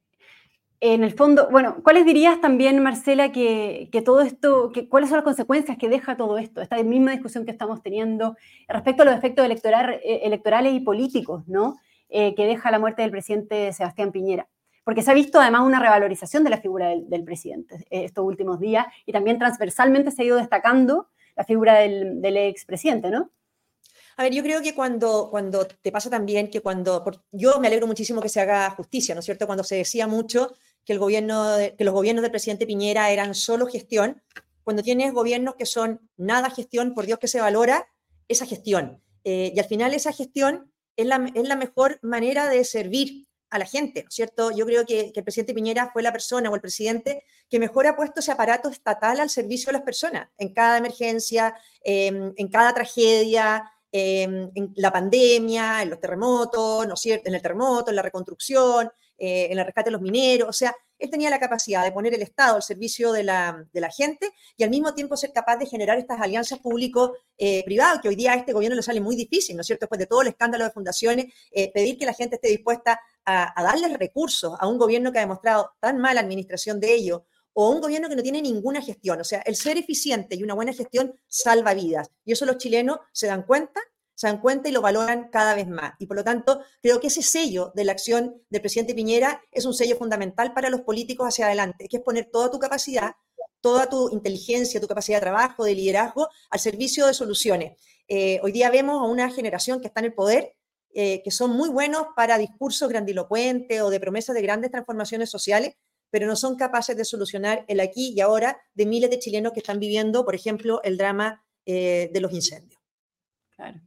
en 0.79 1.03
el 1.03 1.11
fondo, 1.13 1.49
bueno, 1.49 1.77
¿cuáles 1.83 2.05
dirías 2.05 2.39
también, 2.39 2.81
Marcela, 2.83 3.31
que, 3.31 3.89
todo 4.05 4.21
esto, 4.21 4.71
que, 4.71 4.87
cuáles 4.87 5.09
son 5.09 5.17
las 5.17 5.23
consecuencias 5.23 5.77
que 5.77 5.89
deja 5.89 6.17
todo 6.17 6.37
esto, 6.37 6.61
esta 6.61 6.81
misma 6.83 7.11
discusión 7.11 7.45
que 7.45 7.51
estamos 7.51 7.81
teniendo 7.81 8.35
respecto 8.67 9.01
a 9.01 9.05
los 9.05 9.15
efectos 9.15 9.45
eh, 9.45 10.21
electorales 10.23 10.73
y 10.73 10.79
políticos, 10.79 11.43
¿no? 11.47 11.77
Eh, 12.09 12.35
que 12.35 12.45
deja 12.45 12.71
la 12.71 12.79
muerte 12.79 13.01
del 13.01 13.11
presidente 13.11 13.73
Sebastián 13.73 14.11
Piñera? 14.11 14.47
porque 14.87 15.01
se 15.01 15.11
ha 15.11 15.13
visto 15.13 15.41
además 15.41 15.63
una 15.63 15.81
revalorización 15.81 16.45
de 16.45 16.49
la 16.49 16.59
figura 16.59 16.87
del, 16.87 17.23
presidente 17.25 17.75
eh, 17.89 18.05
estos 18.05 18.23
últimos 18.23 18.57
días 18.57 18.87
y 19.05 19.11
también 19.11 19.37
transversalmente 19.37 20.11
se 20.11 20.21
ha 20.21 20.25
ido 20.25 20.37
destacando 20.37 21.09
la 21.35 21.43
figura 21.43 21.75
del, 21.79 22.21
del 22.21 22.37
expresidente, 22.37 23.09
¿no? 23.09 23.29
A 24.15 24.23
ver, 24.23 24.33
yo 24.33 24.41
creo 24.41 24.61
que 24.63 24.73
cuando, 24.73 25.27
cuando 25.29 25.67
te 25.67 25.91
pasa 25.91 26.09
también 26.09 26.49
que 26.49 26.61
cuando, 26.61 27.03
yo 27.31 27.59
me 27.59 27.67
alegro 27.67 27.85
muchísimo 27.85 28.19
que 28.19 28.29
se 28.29 28.39
haga 28.41 28.69
justicia, 28.71 29.13
¿no 29.13 29.19
es 29.19 29.25
cierto? 29.25 29.45
Cuando 29.45 29.63
se 29.63 29.75
decía 29.75 30.07
mucho 30.07 30.55
que, 30.87 30.93
el 30.93 30.99
gobierno, 30.99 31.57
que 31.77 31.83
los 31.83 31.93
gobiernos 31.93 32.21
del 32.23 32.31
presidente 32.31 32.65
Piñera 32.65 33.11
eran 33.11 33.35
solo 33.35 33.67
gestión, 33.67 34.23
cuando 34.63 34.81
tienes 34.81 35.13
gobiernos 35.13 35.55
que 35.55 35.65
son 35.65 36.09
nada 36.15 36.49
gestión, 36.49 36.93
por 36.93 37.05
Dios 37.05 37.19
que 37.19 37.27
se 37.27 37.41
valora 37.41 37.87
esa 38.27 38.45
gestión. 38.45 39.03
Eh, 39.25 39.51
y 39.53 39.59
al 39.59 39.65
final 39.65 39.93
esa 39.93 40.13
gestión 40.13 40.71
es 40.95 41.05
la, 41.05 41.29
es 41.35 41.47
la 41.47 41.57
mejor 41.57 41.99
manera 42.01 42.47
de 42.47 42.63
servir 42.63 43.27
a 43.49 43.59
la 43.59 43.65
gente, 43.65 44.03
¿no 44.03 44.09
es 44.09 44.15
cierto? 44.15 44.51
Yo 44.51 44.65
creo 44.65 44.85
que, 44.85 45.11
el 45.13 45.23
presidente 45.23 45.53
Piñera 45.53 45.89
fue 45.91 46.03
la 46.03 46.11
persona 46.11 46.49
o 46.49 46.55
el 46.55 46.61
presidente 46.61 47.23
que 47.49 47.59
mejor 47.59 47.87
ha 47.87 47.95
puesto 47.95 48.21
ese 48.21 48.31
aparato 48.31 48.69
estatal 48.69 49.19
al 49.19 49.29
servicio 49.29 49.67
de 49.67 49.73
las 49.73 49.83
personas, 49.83 50.29
en 50.37 50.53
cada 50.53 50.77
emergencia, 50.77 51.53
em, 51.83 52.33
en 52.35 52.47
cada 52.49 52.73
tragedia, 52.73 53.69
em, 53.91 54.49
en 54.55 54.73
la 54.75 54.91
pandemia, 54.91 55.81
en 55.81 55.89
los 55.89 55.99
terremotos, 55.99 56.87
¿no 56.87 56.93
es 56.93 56.99
cierto? 56.99 57.29
En 57.29 57.35
el 57.35 57.41
terremoto, 57.41 57.89
en 57.91 57.95
la 57.95 58.01
reconstrucción, 58.01 58.89
eh, 59.17 59.47
en 59.51 59.57
el 59.57 59.65
rescate 59.65 59.87
de 59.87 59.91
los 59.91 60.01
mineros, 60.01 60.49
o 60.49 60.53
sea, 60.53 60.75
él 60.99 61.09
tenía 61.09 61.29
la 61.29 61.39
capacidad 61.39 61.83
de 61.83 61.91
poner 61.91 62.13
el 62.13 62.21
Estado 62.21 62.55
al 62.55 62.63
servicio 62.63 63.11
de 63.11 63.23
la, 63.23 63.65
gente 63.95 64.31
y 64.57 64.63
al 64.63 64.69
mismo 64.69 64.93
tiempo 64.93 65.15
ser 65.15 65.31
capaz 65.31 65.57
de 65.57 65.65
generar 65.65 65.97
estas 65.97 66.19
alianzas 66.19 66.59
público-privadas, 66.59 68.01
que 68.01 68.09
hoy 68.09 68.15
día 68.15 68.33
a 68.33 68.35
este 68.35 68.53
gobierno 68.53 68.75
le 68.75 68.81
sale 68.81 68.99
muy 68.99 69.15
difícil, 69.15 69.55
¿no 69.55 69.61
es 69.61 69.67
cierto? 69.67 69.85
Después 69.85 69.99
de 69.99 70.07
todo 70.07 70.21
el 70.21 70.29
escándalo 70.29 70.63
de 70.63 70.71
fundaciones, 70.71 71.33
eh, 71.51 71.71
pedir 71.71 71.97
que 71.97 72.05
la 72.05 72.13
gente 72.13 72.35
esté 72.35 72.49
dispuesta 72.49 72.99
a, 73.25 73.61
darles 73.61 73.97
recursos 73.97 74.55
a 74.59 74.67
un 74.67 74.77
gobierno 74.77 75.11
que 75.11 75.19
ha 75.19 75.21
demostrado 75.21 75.71
tan 75.79 75.99
mala 75.99 76.21
administración 76.21 76.79
de 76.79 76.93
ello, 76.93 77.25
o 77.59 77.71
un 77.71 77.81
gobierno 77.81 78.07
que 78.07 78.15
no 78.15 78.21
tiene 78.21 78.39
ninguna 78.39 78.83
gestión. 78.83 79.19
O 79.19 79.23
sea, 79.23 79.41
el 79.41 79.55
ser 79.55 79.77
eficiente 79.77 80.35
y 80.35 80.43
una 80.43 80.53
buena 80.53 80.73
gestión 80.73 81.19
salva 81.25 81.73
vidas. 81.73 82.07
Y 82.23 82.33
eso 82.33 82.45
los 82.45 82.57
chilenos 82.57 82.99
se 83.11 83.25
dan 83.25 83.41
cuenta 83.43 83.81
se 84.17 84.25
dan 84.25 84.41
cuenta 84.41 84.67
y 84.67 84.71
lo 84.71 84.81
valoran 84.81 85.29
cada 85.29 85.53
vez 85.53 85.67
más. 85.67 85.93
Y 85.99 86.07
por 86.07 86.17
lo 86.17 86.23
tanto, 86.23 86.61
creo 86.81 86.99
que 86.99 87.07
ese 87.07 87.21
sello 87.21 87.71
de 87.75 87.83
la 87.83 87.91
acción 87.91 88.41
del 88.49 88.61
presidente 88.61 88.95
Piñera 88.95 89.43
es 89.51 89.63
un 89.65 89.75
sello 89.75 89.95
fundamental 89.95 90.55
para 90.55 90.71
los 90.71 90.81
políticos 90.81 91.27
hacia 91.27 91.45
adelante, 91.45 91.87
que 91.87 91.97
es 91.97 92.03
poner 92.03 92.25
toda 92.31 92.49
tu 92.49 92.57
capacidad, 92.57 93.11
toda 93.61 93.87
tu 93.87 94.09
inteligencia, 94.09 94.81
tu 94.81 94.87
capacidad 94.87 95.17
de 95.17 95.21
trabajo, 95.21 95.65
de 95.65 95.75
liderazgo 95.75 96.29
al 96.49 96.59
servicio 96.59 97.05
de 97.05 97.13
soluciones. 97.13 97.79
Eh, 98.07 98.39
hoy 98.41 98.51
día 98.51 98.71
vemos 98.71 98.99
a 98.99 99.05
una 99.05 99.29
generación 99.29 99.81
que 99.81 99.87
está 99.87 99.99
en 99.99 100.07
el 100.07 100.15
poder, 100.15 100.55
eh, 100.95 101.21
que 101.23 101.29
son 101.29 101.51
muy 101.51 101.69
buenos 101.69 102.07
para 102.15 102.39
discursos 102.39 102.89
grandilocuentes 102.89 103.81
o 103.81 103.91
de 103.91 103.99
promesas 103.99 104.33
de 104.33 104.41
grandes 104.41 104.71
transformaciones 104.71 105.29
sociales, 105.29 105.75
pero 106.09 106.25
no 106.25 106.35
son 106.35 106.55
capaces 106.55 106.97
de 106.97 107.05
solucionar 107.05 107.65
el 107.67 107.81
aquí 107.81 108.13
y 108.15 108.21
ahora 108.21 108.59
de 108.73 108.87
miles 108.87 109.11
de 109.11 109.19
chilenos 109.19 109.53
que 109.53 109.59
están 109.59 109.79
viviendo, 109.79 110.25
por 110.25 110.33
ejemplo, 110.33 110.81
el 110.81 110.97
drama 110.97 111.45
eh, 111.67 112.09
de 112.11 112.19
los 112.19 112.33
incendios. 112.33 112.81
Claro. 113.55 113.79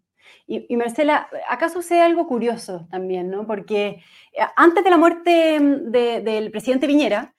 Y, 0.52 0.76
Marcela, 0.76 1.28
acá 1.48 1.68
sucede 1.68 2.02
algo 2.02 2.26
curioso 2.26 2.88
también, 2.90 3.30
¿no? 3.30 3.46
Porque 3.46 4.02
eh, 4.32 4.42
antes 4.56 4.82
de 4.82 4.90
la 4.90 4.96
muerte 4.96 5.60
mm, 5.60 5.92
del 5.92 6.50
presidente 6.50 6.88
Piñera, 6.88 7.36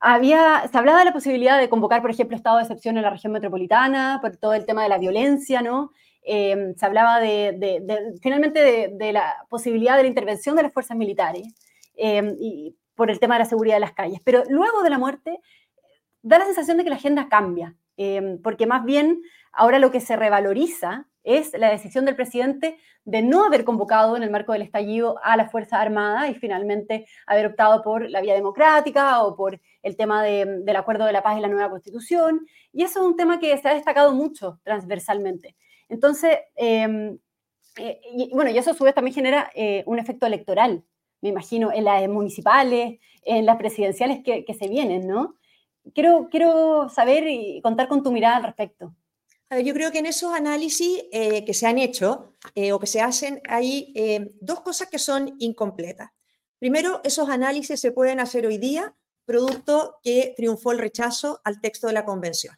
había, 0.00 0.66
se 0.72 0.78
hablaba 0.78 1.00
de 1.00 1.04
la 1.04 1.12
posibilidad 1.12 1.58
de 1.58 1.68
convocar, 1.68 2.00
por 2.00 2.10
ejemplo, 2.10 2.34
estado 2.34 2.56
de 2.56 2.62
excepción 2.62 2.96
en 2.96 3.02
la 3.02 3.10
región 3.10 3.34
metropolitana, 3.34 4.18
por 4.22 4.38
todo 4.38 4.54
el 4.54 4.64
tema 4.64 4.82
de 4.82 4.88
la 4.88 4.96
violencia, 4.96 5.60
¿no? 5.60 5.90
Em, 6.22 6.74
se 6.74 6.86
hablaba 6.86 7.20
de, 7.20 7.82
finalmente 8.22 8.88
de, 8.90 9.12
la 9.12 9.44
posibilidad 9.50 9.98
de 9.98 10.04
la 10.04 10.08
intervención 10.08 10.56
de 10.56 10.62
las 10.62 10.72
fuerzas 10.72 10.96
militares 10.96 11.54
em, 11.96 12.34
y 12.40 12.74
por 12.94 13.10
el 13.10 13.20
tema 13.20 13.34
de 13.34 13.40
la 13.40 13.44
seguridad 13.44 13.76
de 13.76 13.80
las 13.80 13.92
calles. 13.92 14.20
Pero 14.24 14.42
luego 14.48 14.82
de 14.82 14.88
la 14.88 14.98
muerte, 14.98 15.38
da 16.22 16.38
la 16.38 16.46
sensación 16.46 16.78
de 16.78 16.84
que 16.84 16.90
la 16.90 16.96
agenda 16.96 17.28
cambia, 17.28 17.76
em, 17.98 18.40
porque 18.40 18.66
más 18.66 18.86
bien 18.86 19.20
ahora 19.52 19.78
lo 19.78 19.90
que 19.90 20.00
se 20.00 20.16
revaloriza 20.16 21.08
es 21.24 21.52
la 21.58 21.70
decisión 21.70 22.04
del 22.04 22.16
presidente 22.16 22.78
de 23.04 23.22
no 23.22 23.44
haber 23.44 23.64
convocado 23.64 24.16
en 24.16 24.22
el 24.22 24.30
marco 24.30 24.52
del 24.52 24.62
estallido 24.62 25.18
a 25.22 25.36
la 25.36 25.48
Fuerza 25.48 25.80
Armada 25.80 26.28
y 26.28 26.34
finalmente 26.34 27.06
haber 27.26 27.46
optado 27.46 27.82
por 27.82 28.08
la 28.08 28.20
vía 28.20 28.34
democrática 28.34 29.22
o 29.22 29.34
por 29.34 29.60
el 29.82 29.96
tema 29.96 30.22
del 30.22 30.76
acuerdo 30.76 31.04
de 31.04 31.12
la 31.12 31.22
paz 31.22 31.38
y 31.38 31.40
la 31.40 31.48
nueva 31.48 31.70
constitución. 31.70 32.46
Y 32.72 32.82
eso 32.82 33.00
es 33.00 33.06
un 33.06 33.16
tema 33.16 33.40
que 33.40 33.56
se 33.58 33.68
ha 33.68 33.74
destacado 33.74 34.14
mucho 34.14 34.60
transversalmente. 34.62 35.56
Entonces, 35.88 36.38
em, 36.56 37.18
eh, 37.76 38.00
bueno, 38.32 38.50
y 38.50 38.58
eso 38.58 38.70
a 38.70 38.74
su 38.74 38.84
vez 38.84 38.94
también 38.94 39.14
genera 39.14 39.50
eh, 39.54 39.82
un 39.86 39.98
efecto 39.98 40.26
electoral, 40.26 40.84
me 41.20 41.30
imagino, 41.30 41.72
en 41.72 41.84
las 41.84 42.08
municipales, 42.08 42.98
en 43.22 43.46
las 43.46 43.56
presidenciales 43.56 44.22
que, 44.22 44.44
se 44.58 44.68
vienen, 44.68 45.06
¿no? 45.06 45.36
Quiero, 45.94 46.28
quiero 46.30 46.88
saber 46.88 47.26
y 47.28 47.60
contar 47.62 47.88
con 47.88 48.02
tu 48.02 48.12
mirada 48.12 48.36
al 48.36 48.44
respecto. 48.44 48.94
Yo 49.62 49.74
creo 49.74 49.92
que 49.92 49.98
en 49.98 50.06
esos 50.06 50.32
análisis 50.32 51.04
eh, 51.12 51.44
que 51.44 51.54
se 51.54 51.66
han 51.66 51.78
hecho 51.78 52.32
o 52.72 52.78
que 52.78 52.86
se 52.86 53.00
hacen 53.00 53.40
hay 53.48 53.92
dos 54.40 54.60
cosas 54.60 54.88
que 54.88 54.98
son 54.98 55.36
incompletas. 55.38 56.10
Primero, 56.58 57.00
esos 57.04 57.28
análisis 57.28 57.80
se 57.80 57.92
pueden 57.92 58.20
hacer 58.20 58.46
hoy 58.46 58.58
día 58.58 58.94
producto 59.24 59.98
que 60.02 60.34
triunfó 60.36 60.72
el 60.72 60.78
rechazo 60.78 61.40
al 61.44 61.60
texto 61.60 61.86
de 61.86 61.92
la 61.92 62.04
convención. 62.04 62.56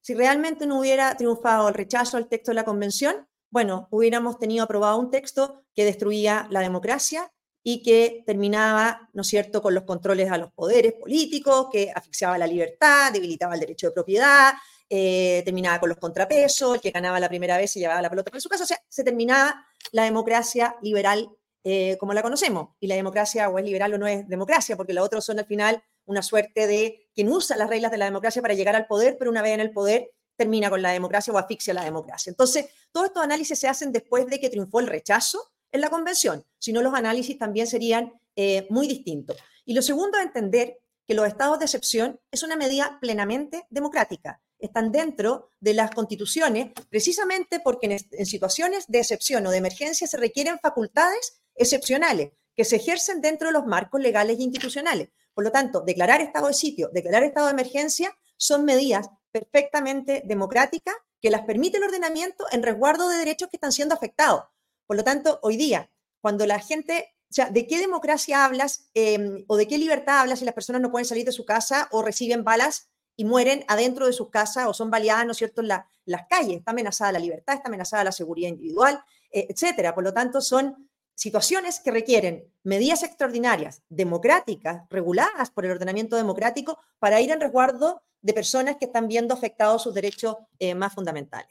Si 0.00 0.14
realmente 0.14 0.66
no 0.66 0.80
hubiera 0.80 1.16
triunfado 1.16 1.68
el 1.68 1.74
rechazo 1.74 2.16
al 2.16 2.28
texto 2.28 2.50
de 2.50 2.56
la 2.56 2.64
convención, 2.64 3.28
bueno, 3.50 3.88
hubiéramos 3.90 4.38
tenido 4.38 4.64
aprobado 4.64 4.98
un 4.98 5.10
texto 5.10 5.64
que 5.74 5.84
destruía 5.84 6.46
la 6.50 6.60
democracia 6.60 7.32
y 7.62 7.82
que 7.82 8.22
terminaba, 8.26 9.10
¿no 9.12 9.22
es 9.22 9.28
cierto?, 9.28 9.60
con 9.60 9.74
los 9.74 9.84
controles 9.84 10.30
a 10.30 10.38
los 10.38 10.52
poderes 10.52 10.94
políticos, 10.94 11.68
que 11.70 11.90
asfixiaba 11.94 12.38
la 12.38 12.46
libertad, 12.46 13.12
debilitaba 13.12 13.54
el 13.54 13.60
derecho 13.60 13.88
de 13.88 13.92
propiedad, 13.92 14.54
eh, 14.90 15.42
terminaba 15.44 15.80
con 15.80 15.88
los 15.88 15.98
contrapesos, 15.98 16.76
el 16.76 16.80
que 16.80 16.90
ganaba 16.90 17.20
la 17.20 17.28
primera 17.28 17.56
vez 17.56 17.72
se 17.72 17.80
llevaba 17.80 18.02
la 18.02 18.10
pelota 18.10 18.30
por 18.30 18.40
su 18.40 18.48
casa, 18.48 18.64
o 18.64 18.66
sea, 18.66 18.78
se 18.88 19.04
terminaba 19.04 19.66
la 19.92 20.04
democracia 20.04 20.76
liberal 20.82 21.30
eh, 21.64 21.96
como 21.98 22.14
la 22.14 22.22
conocemos. 22.22 22.70
Y 22.80 22.86
la 22.86 22.94
democracia 22.94 23.48
o 23.48 23.58
es 23.58 23.64
liberal 23.64 23.92
o 23.94 23.98
no 23.98 24.06
es 24.06 24.26
democracia, 24.28 24.76
porque 24.76 24.92
los 24.92 25.04
otros 25.04 25.24
son 25.24 25.38
al 25.38 25.46
final 25.46 25.82
una 26.06 26.22
suerte 26.22 26.66
de 26.66 27.08
quien 27.14 27.30
usa 27.30 27.56
las 27.56 27.68
reglas 27.68 27.90
de 27.90 27.98
la 27.98 28.06
democracia 28.06 28.40
para 28.40 28.54
llegar 28.54 28.74
al 28.74 28.86
poder, 28.86 29.16
pero 29.18 29.30
una 29.30 29.42
vez 29.42 29.52
en 29.52 29.60
el 29.60 29.72
poder 29.72 30.10
termina 30.36 30.70
con 30.70 30.80
la 30.80 30.92
democracia 30.92 31.32
o 31.32 31.36
asfixia 31.36 31.74
la 31.74 31.84
democracia. 31.84 32.30
Entonces, 32.30 32.66
todos 32.92 33.08
estos 33.08 33.22
análisis 33.22 33.58
se 33.58 33.68
hacen 33.68 33.92
después 33.92 34.26
de 34.28 34.40
que 34.40 34.48
triunfó 34.48 34.80
el 34.80 34.86
rechazo 34.86 35.50
en 35.70 35.82
la 35.82 35.90
convención, 35.90 36.46
si 36.58 36.72
no 36.72 36.80
los 36.80 36.94
análisis 36.94 37.36
también 37.36 37.66
serían 37.66 38.14
eh, 38.36 38.66
muy 38.70 38.86
distintos. 38.86 39.36
Y 39.66 39.74
lo 39.74 39.82
segundo 39.82 40.16
es 40.16 40.24
entender 40.24 40.78
que 41.06 41.14
los 41.14 41.26
estados 41.26 41.58
de 41.58 41.66
excepción 41.66 42.20
es 42.30 42.42
una 42.42 42.56
medida 42.56 42.98
plenamente 43.00 43.66
democrática. 43.68 44.40
Están 44.58 44.90
dentro 44.92 45.50
de 45.60 45.74
las 45.74 45.90
constituciones 45.92 46.72
precisamente 46.88 47.60
porque 47.60 47.98
en, 48.10 48.26
situaciones 48.26 48.86
de 48.88 48.98
excepción 48.98 49.46
o 49.46 49.50
de 49.50 49.58
emergencia 49.58 50.06
se 50.06 50.16
requieren 50.16 50.58
facultades 50.58 51.40
excepcionales 51.54 52.32
que 52.56 52.64
se 52.64 52.76
ejercen 52.76 53.20
dentro 53.20 53.48
de 53.48 53.52
los 53.52 53.66
marcos 53.66 54.00
legales 54.00 54.38
e 54.38 54.42
institucionales. 54.42 55.10
Por 55.32 55.44
lo 55.44 55.52
tanto, 55.52 55.82
declarar 55.82 56.20
estado 56.20 56.48
de 56.48 56.54
sitio, 56.54 56.90
declarar 56.92 57.22
estado 57.22 57.46
de 57.46 57.52
emergencia 57.52 58.16
son 58.36 58.64
medidas 58.64 59.08
perfectamente 59.30 60.22
democráticas 60.24 60.94
que 61.20 61.30
las 61.30 61.42
permite 61.42 61.78
el 61.78 61.84
ordenamiento 61.84 62.46
en 62.50 62.62
resguardo 62.62 63.08
de 63.08 63.16
derechos 63.18 63.48
que 63.48 63.56
están 63.56 63.72
siendo 63.72 63.94
afectados. 63.94 64.44
Por 64.86 64.96
lo 64.96 65.04
tanto, 65.04 65.38
hoy 65.42 65.56
día, 65.56 65.90
cuando 66.20 66.46
la 66.46 66.58
gente, 66.58 67.14
o 67.30 67.34
sea, 67.34 67.50
¿de 67.50 67.66
qué 67.66 67.78
democracia 67.78 68.44
hablas 68.44 68.90
em, 68.94 69.44
o 69.46 69.56
de 69.56 69.68
qué 69.68 69.78
libertad 69.78 70.20
hablas 70.20 70.40
si 70.40 70.44
las 70.44 70.54
personas 70.54 70.80
no 70.82 70.90
pueden 70.90 71.06
salir 71.06 71.24
de 71.24 71.32
su 71.32 71.44
casa 71.44 71.88
o 71.92 72.02
reciben 72.02 72.44
balas 72.44 72.90
y 73.18 73.24
mueren 73.24 73.64
adentro 73.66 74.06
de 74.06 74.12
sus 74.12 74.30
casas 74.30 74.66
o 74.68 74.72
son 74.72 74.92
baleadas, 74.92 75.26
¿no 75.26 75.32
es 75.32 75.38
cierto?, 75.38 75.60
en 75.60 75.66
las 75.66 76.26
calles. 76.30 76.58
Está 76.58 76.70
amenazada 76.70 77.10
la 77.10 77.18
libertad, 77.18 77.56
está 77.56 77.68
amenazada 77.68 78.04
la 78.04 78.12
seguridad 78.12 78.48
individual, 78.48 79.02
eh, 79.32 79.48
etcétera. 79.48 79.92
Por 79.92 80.04
lo 80.04 80.14
tanto, 80.14 80.40
son 80.40 80.88
situaciones 81.16 81.80
que 81.80 81.90
requieren 81.90 82.44
medidas 82.62 83.02
extraordinarias, 83.02 83.82
democráticas, 83.88 84.84
reguladas 84.88 85.50
por 85.50 85.64
el 85.64 85.72
ordenamiento 85.72 86.14
democrático, 86.14 86.78
para 87.00 87.20
ir 87.20 87.32
en 87.32 87.40
resguardo 87.40 88.02
de 88.22 88.34
personas 88.34 88.76
que 88.76 88.84
están 88.84 89.08
viendo 89.08 89.34
afectados 89.34 89.82
sus 89.82 89.94
derechos 89.94 90.36
eh, 90.60 90.76
más 90.76 90.94
fundamentales. 90.94 91.50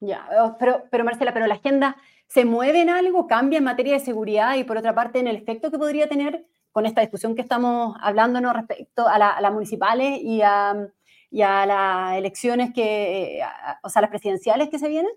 Ya, 0.00 0.28
oh, 0.42 0.56
pero, 0.58 0.84
pero 0.90 1.04
Marcela, 1.04 1.32
pero 1.32 1.46
la 1.46 1.54
agenda 1.54 1.96
se 2.28 2.44
mueve 2.44 2.82
en 2.82 2.90
algo, 2.90 3.26
cambia 3.26 3.56
en 3.56 3.64
materia 3.64 3.94
de 3.94 4.00
seguridad 4.00 4.56
y 4.56 4.64
por 4.64 4.76
otra 4.76 4.94
parte 4.94 5.20
en 5.20 5.26
el 5.26 5.36
efecto 5.36 5.70
que 5.70 5.78
podría 5.78 6.06
tener 6.06 6.46
con 6.76 6.84
esta 6.84 7.00
discusión 7.00 7.34
que 7.34 7.40
estamos 7.40 7.96
hablando 8.02 8.38
respecto 8.52 9.08
a, 9.08 9.18
las 9.18 9.50
municipales 9.50 10.20
y 10.22 10.42
a, 10.42 10.76
y 11.30 11.40
a, 11.40 11.64
las 11.64 12.18
elecciones 12.18 12.74
que, 12.74 13.38
eh, 13.38 13.42
o 13.82 13.88
sea, 13.88 14.02
las 14.02 14.10
presidenciales 14.10 14.68
que 14.68 14.78
se 14.78 14.86
vienen? 14.86 15.10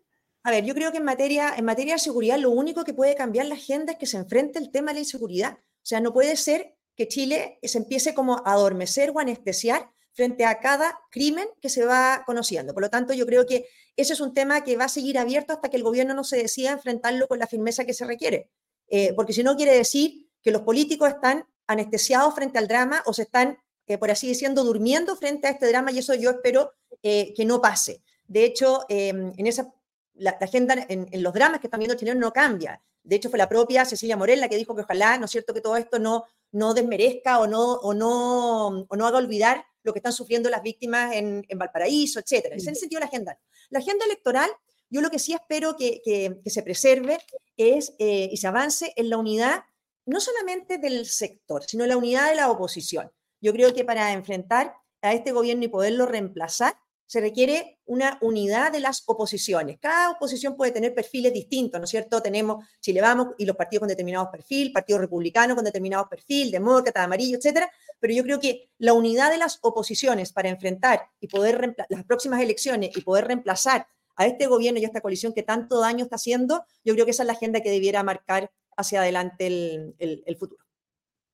A 0.43 0.51
ver, 0.51 0.63
yo 0.63 0.73
creo 0.73 0.93
que 0.93 0.99
en 0.99 1.03
materia, 1.03 1.53
en 1.57 1.65
materia 1.65 1.95
de 1.95 1.99
seguridad 1.99 2.37
lo 2.37 2.49
único 2.49 2.85
que 2.85 2.93
puede 2.93 3.13
cambiar 3.13 3.47
la 3.47 3.55
agenda 3.55 3.91
es 3.91 3.99
que 3.99 4.05
se 4.05 4.15
enfrente 4.15 4.57
el 4.57 4.71
tema 4.71 4.91
de 4.91 4.93
la 4.93 4.99
inseguridad. 5.01 5.57
O 5.59 5.85
sea, 5.85 5.99
no 5.99 6.13
puede 6.13 6.37
ser 6.37 6.77
que 6.95 7.09
Chile 7.09 7.59
se 7.61 7.79
empiece 7.79 8.13
como 8.13 8.37
a 8.37 8.53
adormecer 8.53 9.11
o 9.13 9.19
anestesiar 9.19 9.89
frente 10.13 10.45
a 10.45 10.61
cada 10.61 10.97
crimen 11.11 11.49
que 11.61 11.67
se 11.67 11.83
va 11.83 12.23
conociendo. 12.25 12.73
Por 12.73 12.83
lo 12.83 12.89
tanto, 12.89 13.13
yo 13.13 13.25
creo 13.25 13.45
que 13.45 13.65
ese 13.97 14.13
es 14.13 14.21
un 14.21 14.33
tema 14.33 14.63
que 14.63 14.77
va 14.77 14.85
a 14.85 14.87
seguir 14.87 15.19
abierto 15.19 15.51
hasta 15.51 15.67
que 15.67 15.75
el 15.75 15.83
gobierno 15.83 16.13
no 16.13 16.23
se 16.23 16.37
decida 16.37 16.71
enfrentarlo 16.71 17.27
con 17.27 17.37
la 17.37 17.47
firmeza 17.47 17.83
que 17.83 17.93
se 17.93 18.05
requiere. 18.05 18.49
Eh, 18.87 19.11
porque 19.13 19.33
si 19.33 19.43
no, 19.43 19.57
quiere 19.57 19.73
decir 19.73 20.28
que 20.41 20.51
los 20.51 20.61
políticos 20.61 21.09
están 21.09 21.45
anestesiados 21.67 22.33
frente 22.33 22.57
al 22.57 22.67
drama 22.67 23.03
o 23.05 23.13
se 23.13 23.23
están, 23.23 23.57
eh, 23.87 23.97
por 23.97 24.11
así 24.11 24.27
diciendo, 24.27 24.63
durmiendo 24.63 25.15
frente 25.15 25.47
a 25.47 25.51
este 25.51 25.67
drama 25.67 25.91
y 25.91 25.99
eso 25.99 26.13
yo 26.15 26.31
espero 26.31 26.71
eh, 27.03 27.33
que 27.35 27.45
no 27.45 27.61
pase. 27.61 28.01
De 28.27 28.43
hecho, 28.45 28.85
en 28.89 29.47
esa 29.47 29.73
la, 30.19 30.31
agenda 30.31 30.75
en, 30.87 31.23
los 31.23 31.33
dramas 31.33 31.59
que 31.59 31.67
están 31.67 31.79
viendo 31.79 31.97
chilenos 31.97 32.19
no 32.19 32.31
cambia. 32.31 32.81
De 33.03 33.15
hecho, 33.15 33.29
fue 33.29 33.39
la 33.39 33.49
propia 33.49 33.85
Cecilia 33.85 34.17
Morel 34.17 34.39
la 34.39 34.49
que 34.49 34.57
dijo 34.57 34.75
que 34.75 34.81
ojalá, 34.81 35.17
¿no 35.17 35.25
es 35.25 35.31
cierto?, 35.31 35.53
que 35.53 35.61
todo 35.61 35.77
esto 35.77 35.97
no, 35.97 36.25
no 36.51 36.73
desmerezca 36.73 37.39
o 37.39 37.47
no, 37.47 37.73
o, 37.73 37.93
no, 37.93 38.67
o 38.67 38.95
no 38.95 39.07
haga 39.07 39.17
olvidar 39.17 39.65
lo 39.83 39.93
que 39.93 39.99
están 39.99 40.13
sufriendo 40.13 40.49
las 40.49 40.61
víctimas 40.61 41.15
en, 41.15 41.45
en 41.47 41.57
Valparaíso. 41.57 42.19
Es 42.19 42.31
en 42.31 42.53
ese 42.53 42.75
sentido 42.75 42.99
la 42.99 43.07
agenda. 43.07 43.39
La 43.69 43.79
agenda 43.79 44.05
electoral, 44.05 44.49
yo 44.89 45.01
lo 45.01 45.09
que 45.09 45.19
sí 45.19 45.33
espero 45.33 45.75
que, 45.75 46.01
que, 46.03 46.49
se 46.49 46.61
preserve 46.61 47.17
es 47.55 47.93
eh, 47.97 48.29
y 48.31 48.37
se 48.37 48.47
avance 48.47 48.93
en 48.95 49.09
la 49.09 49.17
unidad, 49.17 49.63
no 50.09 50.19
solamente 50.19 50.79
del 50.79 51.05
sector, 51.05 51.63
sino 51.65 51.85
la 51.85 51.95
unidad 51.95 52.29
de 52.29 52.35
la 52.35 52.49
oposición. 52.49 53.11
Yo 53.41 53.53
creo 53.53 53.73
que 53.73 53.85
para 53.85 54.11
enfrentar 54.11 54.73
a 55.01 55.13
este 55.13 55.31
gobierno 55.31 55.65
y 55.65 55.67
poderlo 55.67 56.05
reemplazar, 56.05 56.75
se 57.05 57.21
requiere 57.21 57.79
una 57.85 58.19
unidad 58.21 58.71
de 58.71 58.79
las 58.79 59.03
oposiciones. 59.07 59.79
Cada 59.79 60.11
oposición 60.11 60.55
puede 60.55 60.71
tener 60.71 60.93
perfiles 60.93 61.33
distintos, 61.33 61.79
¿no 61.79 61.85
es 61.85 61.89
cierto? 61.89 62.21
Tenemos 62.21 62.63
Chile 62.81 63.01
Vamos 63.01 63.29
y 63.37 63.45
los 63.45 63.55
partidos 63.55 63.81
con 63.81 63.87
determinados 63.87 64.29
perfil, 64.29 64.71
Partido 64.71 64.99
Republicano 64.99 65.55
con 65.55 65.65
determinados 65.65 66.07
perfil, 66.07 66.51
Demócrata, 66.51 67.03
Amarillo, 67.03 67.37
etcétera, 67.37 67.71
pero 67.99 68.13
yo 68.13 68.23
creo 68.23 68.39
que 68.39 68.69
la 68.77 68.93
unidad 68.93 69.31
de 69.31 69.37
las 69.37 69.57
oposiciones 69.61 70.33
para 70.33 70.49
enfrentar 70.49 71.09
y 71.19 71.27
poder 71.27 71.75
las 71.89 72.03
próximas 72.03 72.41
elecciones 72.41 72.95
y 72.95 73.01
poder 73.01 73.25
reemplazar 73.25 73.87
a 74.15 74.27
este 74.27 74.47
gobierno 74.47 74.79
y 74.79 74.83
a 74.83 74.87
esta 74.87 75.01
coalición 75.01 75.33
que 75.33 75.43
tanto 75.43 75.79
daño 75.79 76.03
está 76.03 76.17
haciendo, 76.17 76.65
yo 76.83 76.93
creo 76.93 77.05
que 77.05 77.11
esa 77.11 77.23
es 77.23 77.27
la 77.27 77.33
agenda 77.33 77.61
que 77.61 77.71
debiera 77.71 78.03
marcar 78.03 78.51
hacia 78.79 79.01
adelante 79.01 79.93
el 79.99 80.37
futuro. 80.37 80.69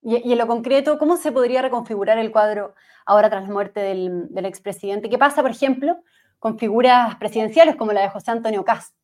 Y, 0.06 0.32
en 0.32 0.38
lo 0.38 0.46
concreto, 0.46 1.00
¿cómo 1.00 1.18
se 1.18 1.32
podría 1.32 1.64
reconfigurar 1.64 2.20
el 2.20 2.32
cuadro 2.32 2.76
ahora 3.08 3.28
tras 3.28 3.48
la 3.48 3.54
muerte 3.54 3.80
del, 3.80 4.30
expresidente? 4.46 5.10
¿Qué 5.10 5.18
pasa, 5.18 5.42
por 5.42 5.50
ejemplo, 5.50 5.98
con 6.38 6.60
figuras 6.60 7.16
presidenciales 7.16 7.76
como 7.76 7.92
la 7.92 8.02
de 8.02 8.10
José 8.10 8.30
Antonio 8.30 8.64
Cast? 8.64 8.96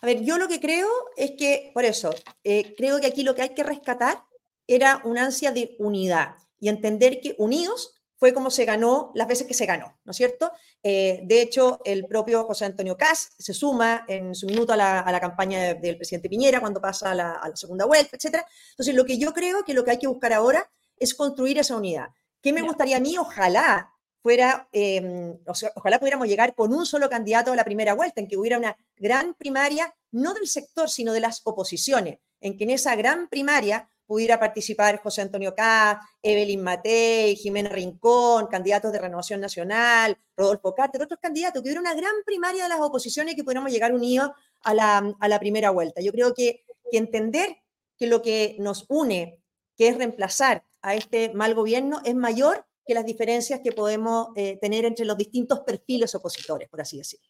A 0.00 0.06
ver, 0.06 0.22
yo 0.22 0.38
lo 0.38 0.46
que 0.46 0.60
creo 0.60 0.88
es 1.16 1.32
que, 1.32 1.72
por 1.74 1.84
eso, 1.84 2.14
eh, 2.44 2.76
creo 2.76 3.00
que 3.00 3.08
aquí 3.08 3.24
lo 3.24 3.34
que 3.34 3.42
hay 3.42 3.48
que 3.54 3.64
rescatar 3.64 4.22
era 4.68 5.02
una 5.02 5.24
ansia 5.24 5.50
de 5.50 5.74
unidad 5.80 6.36
y 6.60 6.68
entender 6.68 7.20
que 7.20 7.34
unidos 7.36 7.97
fue 8.18 8.34
como 8.34 8.50
se 8.50 8.64
ganó 8.64 9.12
las 9.14 9.28
veces 9.28 9.46
que 9.46 9.54
se 9.54 9.64
ganó, 9.64 9.96
¿no 10.04 10.10
es 10.10 10.16
cierto? 10.16 10.50
Eh, 10.82 11.20
de 11.24 11.40
hecho, 11.40 11.80
el 11.84 12.04
propio 12.06 12.44
José 12.44 12.64
Antonio 12.64 12.96
Cas 12.96 13.30
se 13.38 13.54
suma 13.54 14.04
en 14.08 14.34
su 14.34 14.46
minuto 14.46 14.72
a 14.72 14.76
la, 14.76 15.20
campaña 15.20 15.74
del 15.74 15.96
presidente 15.96 16.28
Piñera 16.28 16.60
cuando 16.60 16.80
pasa 16.80 17.12
a 17.12 17.14
la, 17.14 17.52
segunda 17.54 17.86
vuelta, 17.86 18.16
etc. 18.16 18.44
Entonces, 18.70 18.94
lo 18.94 19.04
que 19.04 19.18
yo 19.18 19.32
creo 19.32 19.64
que 19.64 19.72
lo 19.72 19.84
que 19.84 19.92
hay 19.92 19.98
que 19.98 20.08
buscar 20.08 20.32
ahora 20.32 20.68
es 20.96 21.14
construir 21.14 21.58
esa 21.58 21.76
unidad. 21.76 22.08
¿Qué 22.42 22.52
me 22.52 22.62
gustaría 22.62 22.96
a 22.96 23.00
mí? 23.00 23.16
Ojalá 23.16 23.92
fuera, 24.20 24.68
em, 24.72 25.38
ojalá 25.76 26.00
pudiéramos 26.00 26.26
llegar 26.26 26.54
con 26.56 26.72
un 26.72 26.86
solo 26.86 27.08
candidato 27.08 27.52
a 27.52 27.56
la 27.56 27.64
primera 27.64 27.94
vuelta, 27.94 28.20
en 28.20 28.26
que 28.26 28.36
hubiera 28.36 28.58
una 28.58 28.76
gran 28.96 29.34
primaria, 29.34 29.94
no 30.10 30.34
del 30.34 30.48
sector, 30.48 30.90
sino 30.90 31.12
de 31.12 31.20
las 31.20 31.40
oposiciones, 31.44 32.18
en 32.40 32.56
que 32.56 32.64
en 32.64 32.70
esa 32.70 32.96
gran 32.96 33.28
primaria 33.28 33.88
pudiera 34.08 34.40
participar 34.40 35.00
José 35.02 35.20
Antonio 35.20 35.54
K, 35.54 36.00
Evelyn 36.22 36.62
Matei, 36.62 37.36
Jimena 37.36 37.68
Rincón, 37.68 38.46
candidatos 38.46 38.90
de 38.90 38.98
Renovación 38.98 39.38
Nacional, 39.38 40.16
Rodolfo 40.34 40.74
Cáter, 40.74 41.02
otros 41.02 41.20
candidatos, 41.20 41.62
que 41.62 41.68
hubiera 41.68 41.80
una 41.80 41.94
gran 41.94 42.14
primaria 42.24 42.62
de 42.62 42.70
las 42.70 42.80
oposiciones 42.80 43.34
y 43.34 43.36
que 43.36 43.44
pudiéramos 43.44 43.70
llegar 43.70 43.92
unidos 43.94 44.30
a 44.62 44.74
la, 44.74 45.38
primera 45.38 45.70
vuelta. 45.70 46.00
Yo 46.00 46.10
creo 46.10 46.32
que, 46.32 46.64
que 46.90 46.96
entender 46.96 47.58
que 47.98 48.06
lo 48.06 48.22
que 48.22 48.56
nos 48.58 48.86
une, 48.88 49.42
que 49.76 49.88
es 49.88 49.98
reemplazar 49.98 50.64
a 50.80 50.94
este 50.94 51.34
mal 51.34 51.54
gobierno, 51.54 52.00
es 52.02 52.14
mayor 52.14 52.64
que 52.86 52.94
las 52.94 53.04
diferencias 53.04 53.60
que 53.60 53.72
podemos 53.72 54.28
eh, 54.36 54.56
tener 54.58 54.86
entre 54.86 55.04
los 55.04 55.18
distintos 55.18 55.60
perfiles 55.60 56.14
opositores, 56.14 56.70
por 56.70 56.80
así 56.80 56.96
decirlo. 56.96 57.28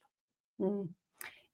Mm. 0.58 0.82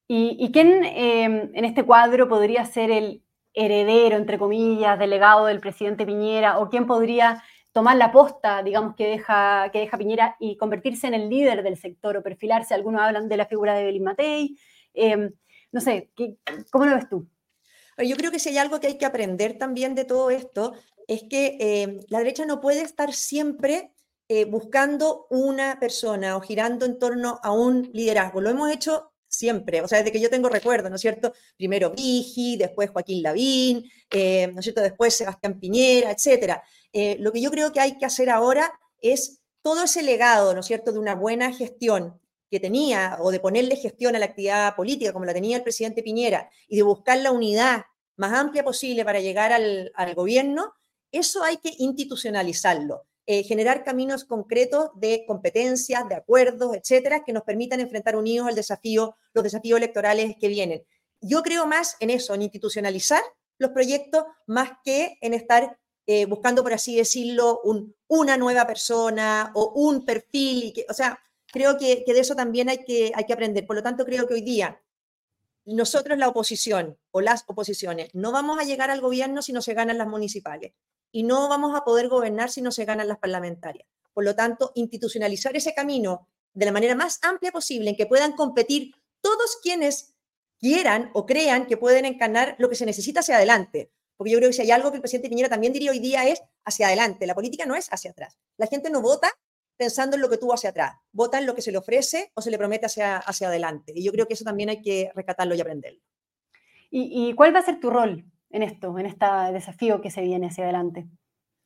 ¿Y, 0.06 0.52
quién 0.52 0.84
em, 0.84 1.50
en 1.54 1.64
este 1.64 1.82
cuadro 1.84 2.28
podría 2.28 2.66
ser 2.66 2.90
el 2.90 3.23
heredero, 3.54 4.16
entre 4.16 4.38
comillas, 4.38 4.98
delegado 4.98 5.46
del 5.46 5.60
presidente 5.60 6.04
Piñera, 6.04 6.58
o 6.58 6.68
quién 6.68 6.86
podría 6.86 7.42
tomar 7.72 7.96
la 7.96 8.12
posta, 8.12 8.62
digamos, 8.62 8.94
que 8.94 9.06
deja, 9.06 9.70
que 9.72 9.80
deja 9.80 9.98
Piñera 9.98 10.36
y 10.38 10.56
convertirse 10.56 11.06
en 11.06 11.14
el 11.14 11.28
líder 11.28 11.62
del 11.62 11.76
sector 11.76 12.16
o 12.16 12.22
perfilarse? 12.22 12.74
Algunos 12.74 13.00
hablan 13.00 13.28
de 13.28 13.36
la 13.36 13.46
figura 13.46 13.74
de 13.74 13.84
Belín 13.84 14.04
Matei. 14.04 14.58
Em, 14.92 15.32
no 15.72 15.80
sé, 15.80 16.10
¿cómo 16.70 16.84
lo 16.84 16.96
ves 16.96 17.08
tú? 17.08 17.28
Yo 17.98 18.16
creo 18.16 18.30
que 18.30 18.38
si 18.38 18.50
hay 18.50 18.58
algo 18.58 18.80
que 18.80 18.88
hay 18.88 18.98
que 18.98 19.06
aprender 19.06 19.56
también 19.56 19.94
de 19.94 20.04
todo 20.04 20.30
esto, 20.30 20.74
es 21.06 21.24
que 21.24 21.56
em, 21.60 22.00
la 22.08 22.18
derecha 22.18 22.46
no 22.46 22.60
puede 22.60 22.82
estar 22.82 23.12
siempre 23.12 23.92
eh, 24.28 24.46
buscando 24.46 25.26
una 25.30 25.78
persona 25.78 26.36
o 26.36 26.40
girando 26.40 26.86
en 26.86 26.98
torno 26.98 27.40
a 27.42 27.52
un 27.52 27.90
liderazgo. 27.92 28.40
Lo 28.40 28.50
hemos 28.50 28.70
hecho 28.70 29.12
siempre, 29.36 29.80
o 29.82 29.88
sea, 29.88 29.98
desde 29.98 30.12
que 30.12 30.20
yo 30.20 30.30
tengo 30.30 30.48
recuerdo, 30.48 30.88
¿no 30.88 30.96
es 30.96 31.00
cierto? 31.00 31.32
Primero 31.56 31.90
Vigi, 31.90 32.56
después 32.56 32.90
Joaquín 32.90 33.22
Lavín, 33.22 33.90
eh, 34.10 34.48
¿no 34.48 34.60
es 34.60 34.64
cierto? 34.64 34.80
Después 34.80 35.14
Sebastián 35.14 35.58
Piñera, 35.58 36.10
etcétera. 36.10 36.62
Eh, 36.92 37.16
lo 37.20 37.32
que 37.32 37.40
yo 37.40 37.50
creo 37.50 37.72
que 37.72 37.80
hay 37.80 37.98
que 37.98 38.06
hacer 38.06 38.30
ahora 38.30 38.72
es 39.00 39.40
todo 39.62 39.84
ese 39.84 40.02
legado, 40.02 40.54
¿no 40.54 40.60
es 40.60 40.66
cierto?, 40.66 40.92
de 40.92 40.98
una 40.98 41.14
buena 41.14 41.52
gestión 41.52 42.20
que 42.50 42.60
tenía, 42.60 43.16
o 43.20 43.30
de 43.30 43.40
ponerle 43.40 43.76
gestión 43.76 44.14
a 44.14 44.18
la 44.18 44.26
actividad 44.26 44.76
política, 44.76 45.12
como 45.12 45.24
la 45.24 45.34
tenía 45.34 45.56
el 45.56 45.62
presidente 45.62 46.02
Piñera, 46.02 46.48
y 46.68 46.76
de 46.76 46.82
buscar 46.82 47.18
la 47.18 47.32
unidad 47.32 47.84
más 48.16 48.32
amplia 48.32 48.62
posible 48.62 49.04
para 49.04 49.20
llegar 49.20 49.52
al, 49.52 49.90
al 49.94 50.14
gobierno, 50.14 50.74
eso 51.10 51.42
hay 51.42 51.56
que 51.56 51.72
institucionalizarlo. 51.78 53.06
Eh, 53.26 53.42
generar 53.42 53.84
caminos 53.84 54.26
concretos 54.26 54.90
de 54.96 55.24
competencias, 55.26 56.06
de 56.10 56.14
acuerdos, 56.14 56.76
etcétera, 56.76 57.24
que 57.24 57.32
nos 57.32 57.42
permitan 57.42 57.80
enfrentar 57.80 58.16
unidos 58.16 58.50
el 58.50 58.54
desafío, 58.54 59.16
los 59.32 59.42
desafíos 59.42 59.78
electorales 59.78 60.36
que 60.38 60.48
vienen. 60.48 60.84
Yo 61.22 61.42
creo 61.42 61.66
más 61.66 61.96
en 62.00 62.10
eso, 62.10 62.34
en 62.34 62.42
institucionalizar 62.42 63.22
los 63.56 63.70
proyectos, 63.70 64.24
más 64.46 64.72
que 64.84 65.16
en 65.22 65.32
estar 65.32 65.78
eh, 66.06 66.26
buscando, 66.26 66.62
por 66.62 66.74
así 66.74 66.96
decirlo, 66.96 67.62
una 68.08 68.36
nueva 68.36 68.66
persona 68.66 69.52
o 69.54 69.72
un 69.74 70.04
perfil. 70.04 70.74
Que, 70.74 70.84
o 70.90 70.92
sea, 70.92 71.18
creo 71.50 71.78
que, 71.78 72.04
que, 72.04 72.12
de 72.12 72.20
eso 72.20 72.36
también 72.36 72.68
hay 72.68 72.84
que, 72.84 73.10
hay 73.14 73.24
que 73.24 73.32
aprender. 73.32 73.66
Por 73.66 73.76
lo 73.76 73.82
tanto, 73.82 74.04
creo 74.04 74.28
que 74.28 74.34
hoy 74.34 74.42
día 74.42 74.82
nosotros, 75.64 76.18
la 76.18 76.28
oposición 76.28 76.98
o 77.10 77.22
las 77.22 77.44
oposiciones, 77.46 78.10
no 78.12 78.32
vamos 78.32 78.60
a 78.60 78.64
llegar 78.64 78.90
al 78.90 79.00
gobierno 79.00 79.40
si 79.40 79.54
no 79.54 79.62
se 79.62 79.72
ganan 79.72 79.96
las 79.96 80.08
municipales 80.08 80.74
y 81.14 81.22
no 81.22 81.48
vamos 81.48 81.76
a 81.76 81.84
poder 81.84 82.08
gobernar 82.08 82.50
si 82.50 82.60
no 82.60 82.72
se 82.72 82.84
ganan 82.84 83.06
las 83.06 83.18
parlamentarias. 83.18 83.86
Por 84.12 84.24
lo 84.24 84.34
tanto, 84.34 84.72
institucionalizar 84.74 85.56
ese 85.56 85.72
camino 85.72 86.28
de 86.52 86.66
la 86.66 86.72
manera 86.72 86.96
más 86.96 87.20
amplia 87.22 87.52
posible 87.52 87.90
en 87.90 87.96
que 87.96 88.06
puedan 88.06 88.32
competir 88.32 88.96
todos 89.20 89.58
quienes 89.62 90.16
quieran 90.58 91.12
o 91.14 91.24
crean 91.24 91.66
que 91.66 91.76
pueden 91.76 92.04
encarnar 92.04 92.56
lo 92.58 92.68
que 92.68 92.74
se 92.74 92.84
necesita 92.84 93.20
hacia 93.20 93.36
adelante. 93.36 93.92
Porque 94.16 94.32
yo 94.32 94.38
creo 94.38 94.50
que 94.50 94.54
si 94.54 94.62
hay 94.62 94.72
algo 94.72 94.90
que 94.90 94.96
el 94.96 95.02
presidente 95.02 95.28
Piñera 95.28 95.48
también 95.48 95.72
diría 95.72 95.92
hoy 95.92 96.00
día 96.00 96.26
es 96.26 96.42
hacia 96.64 96.88
adelante. 96.88 97.28
La 97.28 97.34
política 97.36 97.64
no 97.64 97.76
es 97.76 97.92
hacia 97.92 98.10
atrás. 98.10 98.36
La 98.56 98.66
gente 98.66 98.90
no 98.90 99.00
vota 99.00 99.30
pensando 99.76 100.16
en 100.16 100.22
lo 100.22 100.28
que 100.28 100.38
tuvo 100.38 100.52
hacia 100.52 100.70
atrás. 100.70 100.96
Vota 101.12 101.38
en 101.38 101.46
lo 101.46 101.54
que 101.54 101.62
se 101.62 101.70
le 101.70 101.78
ofrece 101.78 102.32
o 102.34 102.42
se 102.42 102.50
le 102.50 102.58
promete 102.58 102.86
hacia, 102.86 103.18
adelante. 103.18 103.92
Y 103.94 104.02
yo 104.02 104.10
creo 104.10 104.26
que 104.26 104.34
eso 104.34 104.44
también 104.44 104.68
hay 104.68 104.82
que 104.82 105.12
rescatarlo 105.14 105.54
y 105.54 105.60
aprenderlo. 105.60 106.00
¿Y, 106.90 107.28
y 107.28 107.34
cuál 107.34 107.54
va 107.54 107.60
a 107.60 107.64
ser 107.64 107.78
tu 107.78 107.90
rol 107.90 108.24
en 108.54 108.62
esto, 108.62 108.96
en 108.98 109.06
este 109.06 109.26
desafío 109.52 110.00
que 110.00 110.12
se 110.12 110.22
viene 110.22 110.46
hacia 110.46 110.64
adelante? 110.64 111.06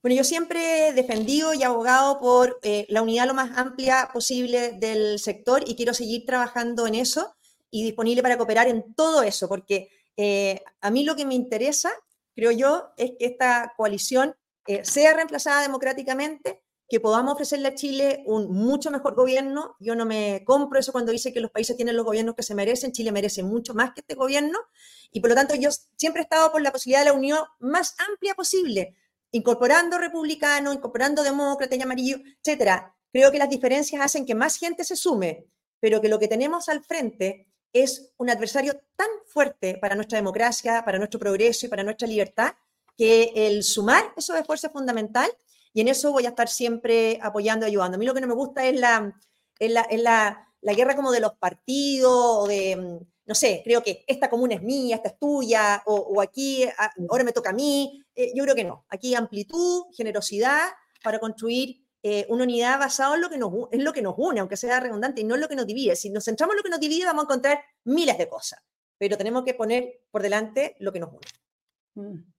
Bueno, 0.02 0.16
yo 0.16 0.24
siempre 0.24 0.88
he 0.88 0.92
defendido 0.94 1.52
y 1.52 1.62
abogado 1.62 2.18
por 2.18 2.58
eh, 2.62 2.86
la 2.88 3.02
unidad 3.02 3.26
lo 3.26 3.34
más 3.34 3.56
amplia 3.58 4.08
posible 4.12 4.72
del 4.72 5.18
sector 5.18 5.62
y 5.66 5.76
quiero 5.76 5.92
seguir 5.92 6.24
trabajando 6.24 6.86
en 6.86 6.94
eso 6.94 7.34
y 7.70 7.84
disponible 7.84 8.22
para 8.22 8.38
cooperar 8.38 8.68
en 8.68 8.94
todo 8.94 9.22
eso, 9.22 9.48
porque 9.48 9.90
eh, 10.16 10.62
a 10.80 10.90
mí 10.90 11.04
lo 11.04 11.14
que 11.14 11.26
me 11.26 11.34
interesa, 11.34 11.90
creo 12.34 12.52
yo, 12.52 12.90
es 12.96 13.12
que 13.18 13.26
esta 13.26 13.74
coalición 13.76 14.34
eh, 14.66 14.82
sea 14.84 15.12
reemplazada 15.12 15.60
democráticamente, 15.60 16.62
que 16.88 17.00
podamos 17.00 17.34
ofrecerle 17.34 17.68
a 17.68 17.74
Chile 17.74 18.22
un 18.24 18.50
mucho 18.50 18.90
mejor 18.90 19.14
gobierno. 19.14 19.76
Yo 19.78 19.94
no 19.94 20.06
me 20.06 20.42
compro 20.46 20.80
eso 20.80 20.90
cuando 20.90 21.12
dice 21.12 21.34
que 21.34 21.40
los 21.40 21.50
países 21.50 21.76
tienen 21.76 21.96
los 21.96 22.04
gobiernos 22.06 22.34
que 22.34 22.42
se 22.42 22.54
merecen. 22.54 22.92
Chile 22.92 23.12
merece 23.12 23.42
mucho 23.42 23.74
más 23.74 23.92
que 23.92 24.00
este 24.00 24.14
gobierno. 24.14 24.58
Y 25.12 25.20
por 25.20 25.28
lo 25.28 25.36
tanto, 25.36 25.54
yo 25.54 25.68
siempre 25.96 26.22
he 26.22 26.24
estado 26.24 26.50
por 26.50 26.62
la 26.62 26.72
posibilidad 26.72 27.00
de 27.00 27.10
la 27.10 27.12
unión 27.12 27.40
más 27.58 27.94
amplia 28.08 28.34
posible, 28.34 28.96
incorporando 29.32 29.98
republicanos, 29.98 30.74
incorporando 30.74 31.22
demócratas 31.22 31.78
y 31.78 31.82
amarillo, 31.82 32.18
etcétera. 32.42 32.94
Creo 33.12 33.30
que 33.30 33.38
las 33.38 33.50
diferencias 33.50 34.00
hacen 34.00 34.24
que 34.24 34.34
más 34.34 34.56
gente 34.56 34.82
se 34.82 34.96
sume, 34.96 35.46
pero 35.80 36.00
que 36.00 36.08
lo 36.08 36.18
que 36.18 36.28
tenemos 36.28 36.70
al 36.70 36.82
frente 36.82 37.48
es 37.70 38.12
un 38.16 38.30
adversario 38.30 38.80
tan 38.96 39.08
fuerte 39.26 39.76
para 39.78 39.94
nuestra 39.94 40.16
democracia, 40.16 40.82
para 40.86 40.96
nuestro 40.96 41.20
progreso 41.20 41.66
y 41.66 41.68
para 41.68 41.84
nuestra 41.84 42.08
libertad, 42.08 42.54
que 42.96 43.32
el 43.34 43.62
sumar 43.62 44.04
esos 44.16 44.36
esfuerzos 44.36 44.70
es 44.70 44.72
fundamental 44.72 45.30
y 45.78 45.80
en 45.80 45.86
eso 45.86 46.10
voy 46.10 46.26
a 46.26 46.30
estar 46.30 46.48
siempre 46.48 47.20
apoyando 47.22 47.64
ayudando. 47.64 47.94
A 47.94 47.98
mí 47.98 48.04
lo 48.04 48.12
que 48.12 48.20
no 48.20 48.26
me 48.26 48.34
gusta 48.34 48.66
es 48.66 48.80
la, 48.80 49.16
la, 49.60 50.48
la, 50.60 50.74
guerra 50.74 50.96
como 50.96 51.12
de 51.12 51.20
los 51.20 51.34
partidos, 51.34 52.12
o 52.12 52.48
de, 52.48 52.74
mm, 52.74 53.06
no 53.26 53.34
sé, 53.36 53.60
creo 53.62 53.80
que 53.84 54.04
esta 54.08 54.28
comuna 54.28 54.56
es 54.56 54.62
mía, 54.64 54.96
esta 54.96 55.10
es 55.10 55.18
tuya, 55.20 55.80
o, 55.86 56.20
aquí 56.20 56.64
ah, 56.78 56.90
ahora 57.08 57.22
me 57.22 57.30
toca 57.30 57.50
a 57.50 57.52
mí. 57.52 58.02
Eh, 58.16 58.32
yo 58.34 58.42
creo 58.42 58.56
que 58.56 58.64
no. 58.64 58.86
Aquí 58.88 59.14
amplitud, 59.14 59.84
generosidad 59.96 60.66
para 61.04 61.20
construir 61.20 61.86
eh, 62.02 62.26
una 62.28 62.42
unidad 62.42 62.80
basada 62.80 63.14
en 63.14 63.20
lo, 63.20 63.30
que 63.30 63.38
nos, 63.38 63.52
en 63.70 63.84
lo 63.84 63.92
que 63.92 64.02
nos 64.02 64.14
une, 64.16 64.40
aunque 64.40 64.56
sea 64.56 64.80
redundante, 64.80 65.20
y 65.20 65.24
no 65.24 65.36
en 65.36 65.42
lo 65.42 65.48
que 65.48 65.54
nos 65.54 65.68
divide. 65.68 65.94
Si 65.94 66.10
nos 66.10 66.24
centramos 66.24 66.54
en 66.54 66.56
lo 66.56 66.64
que 66.64 66.70
nos 66.70 66.80
divide, 66.80 67.04
vamos 67.04 67.22
a 67.22 67.26
encontrar 67.26 67.62
miles 67.84 68.18
de 68.18 68.28
cosas, 68.28 68.58
pero 68.98 69.16
tenemos 69.16 69.44
que 69.44 69.54
poner 69.54 70.00
por 70.10 70.22
delante 70.22 70.74
lo 70.80 70.92
que 70.92 70.98
nos 70.98 71.10
une. 71.12 72.08
Mm. 72.08 72.37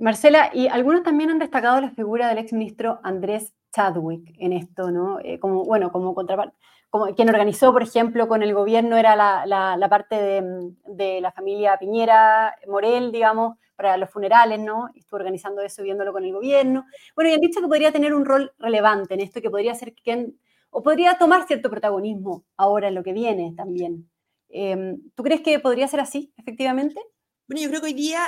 Marcela, 0.00 0.50
y 0.54 0.68
algunos 0.68 1.02
también 1.02 1.30
han 1.30 1.38
destacado 1.38 1.80
la 1.80 1.90
figura 1.90 2.28
del 2.28 2.38
exministro 2.38 3.00
Andrés 3.02 3.52
Chadwick 3.72 4.34
en 4.38 4.54
esto, 4.54 4.90
¿no? 4.90 5.20
Eh, 5.20 5.38
como, 5.38 5.64
bueno, 5.64 5.92
como 5.92 6.14
contraparte, 6.14 6.56
como 6.88 7.14
quien 7.14 7.28
organizó, 7.28 7.72
por 7.72 7.82
ejemplo, 7.82 8.26
con 8.26 8.42
el 8.42 8.54
gobierno 8.54 8.96
era 8.96 9.14
la, 9.14 9.88
parte 9.88 10.42
de, 10.86 11.20
la 11.20 11.30
familia 11.32 11.76
Piñera, 11.78 12.56
Morel, 12.66 13.12
digamos, 13.12 13.58
para 13.76 13.96
los 13.96 14.10
funerales, 14.10 14.58
¿no? 14.58 14.88
Estuvo 14.94 15.18
organizando 15.18 15.62
eso 15.62 15.82
viéndolo 15.82 16.12
con 16.12 16.24
el 16.24 16.32
gobierno. 16.32 16.86
Bueno, 17.14 17.30
y 17.30 17.34
han 17.34 17.40
dicho 17.40 17.60
que 17.60 17.68
podría 17.68 17.92
tener 17.92 18.14
un 18.14 18.24
rol 18.24 18.52
relevante 18.58 19.14
en 19.14 19.20
esto, 19.20 19.40
que 19.40 19.50
podría 19.50 19.74
ser 19.74 19.94
quien, 19.94 20.40
o 20.70 20.82
podría 20.82 21.18
tomar 21.18 21.46
cierto 21.46 21.70
protagonismo 21.70 22.44
ahora 22.56 22.88
en 22.88 22.94
lo 22.94 23.02
que 23.02 23.12
viene 23.12 23.54
también. 23.56 24.10
Em, 24.48 24.98
¿Tú 25.14 25.22
crees 25.22 25.42
que 25.42 25.60
podría 25.60 25.86
ser 25.88 26.00
así, 26.00 26.32
efectivamente? 26.38 27.00
Bueno, 27.46 27.62
yo 27.62 27.68
creo 27.68 27.80
que 27.82 27.88
hoy 27.88 27.94
día 27.94 28.20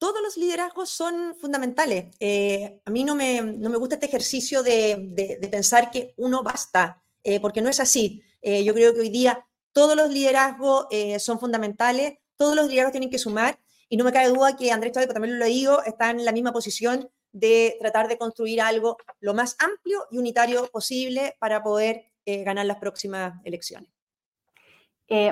todos 0.00 0.22
los 0.22 0.38
liderazgos 0.38 0.88
son 0.88 1.36
fundamentales. 1.36 2.06
Eh, 2.20 2.80
a 2.86 2.90
mí 2.90 3.04
no 3.04 3.14
me, 3.14 3.42
no 3.42 3.68
me, 3.68 3.76
gusta 3.76 3.96
este 3.96 4.06
ejercicio 4.06 4.62
de, 4.62 4.96
de, 5.12 5.48
pensar 5.48 5.90
que 5.90 6.14
uno 6.16 6.42
basta, 6.42 7.04
eh, 7.22 7.38
porque 7.38 7.60
no 7.60 7.68
es 7.68 7.80
así. 7.80 8.22
Eh, 8.40 8.64
yo 8.64 8.72
creo 8.72 8.94
que 8.94 9.00
hoy 9.00 9.10
día 9.10 9.46
todos 9.72 9.94
los 9.94 10.08
liderazgos 10.08 10.86
son 11.18 11.38
fundamentales, 11.38 12.14
todos 12.36 12.56
los 12.56 12.68
liderazgos 12.68 12.92
tienen 12.92 13.10
que 13.10 13.18
sumar, 13.18 13.60
y 13.90 13.98
no 13.98 14.04
me 14.04 14.12
cabe 14.12 14.30
duda 14.30 14.56
que 14.56 14.72
Andrés 14.72 14.92
Chávez, 14.92 15.12
también 15.12 15.38
lo 15.38 15.44
digo, 15.44 15.82
está 15.84 16.10
en 16.10 16.24
la 16.24 16.32
misma 16.32 16.52
posición 16.52 17.10
de 17.32 17.76
tratar 17.78 18.08
de 18.08 18.16
construir 18.16 18.62
algo 18.62 18.96
lo 19.20 19.34
más 19.34 19.54
amplio 19.60 20.06
y 20.10 20.18
unitario 20.18 20.66
posible 20.72 21.36
para 21.38 21.62
poder 21.62 22.06
ganar 22.24 22.66
las 22.66 22.78
próximas 22.78 23.34
elecciones. 23.44 23.90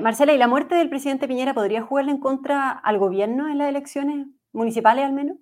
Marcela, 0.00 0.33
¿y 0.33 0.38
la 0.38 0.46
muerte 0.46 0.74
del 0.74 0.90
presidente 0.90 1.26
Piñera 1.26 1.54
podría 1.54 1.83
jugarle 1.83 2.12
en 2.12 2.20
contra 2.20 2.70
al 2.70 2.98
gobierno 2.98 3.48
en 3.48 3.59
las 3.59 3.68
elecciones 3.68 4.26
municipales 4.52 5.04
al 5.04 5.12
menos? 5.12 5.37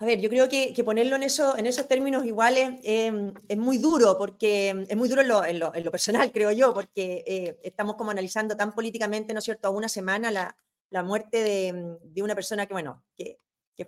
A 0.00 0.04
ver, 0.04 0.20
yo 0.20 0.30
creo 0.30 0.48
que, 0.48 0.72
ponerlo 0.84 1.16
en, 1.16 1.24
eso, 1.24 1.56
en 1.56 1.66
esos 1.66 1.88
términos 1.88 2.24
iguales 2.24 2.78
em, 2.84 3.34
es 3.48 3.58
muy 3.58 3.78
duro, 3.78 4.16
porque 4.16 4.86
es 4.88 4.96
muy 4.96 5.08
duro 5.08 5.22
en 5.44 5.58
lo, 5.58 5.90
personal, 5.90 6.30
creo 6.32 6.52
yo, 6.52 6.72
porque 6.72 7.24
eh, 7.26 7.58
estamos 7.64 7.96
como 7.96 8.12
analizando 8.12 8.56
tan 8.56 8.72
políticamente, 8.72 9.32
¿no 9.32 9.40
es 9.40 9.44
cierto?, 9.44 9.66
a 9.66 9.70
una 9.72 9.88
semana 9.88 10.30
la, 10.30 11.02
muerte 11.02 11.42
de, 11.42 12.22
una 12.22 12.36
persona 12.36 12.66
que, 12.66 12.74
bueno, 12.74 13.02
que, 13.16 13.40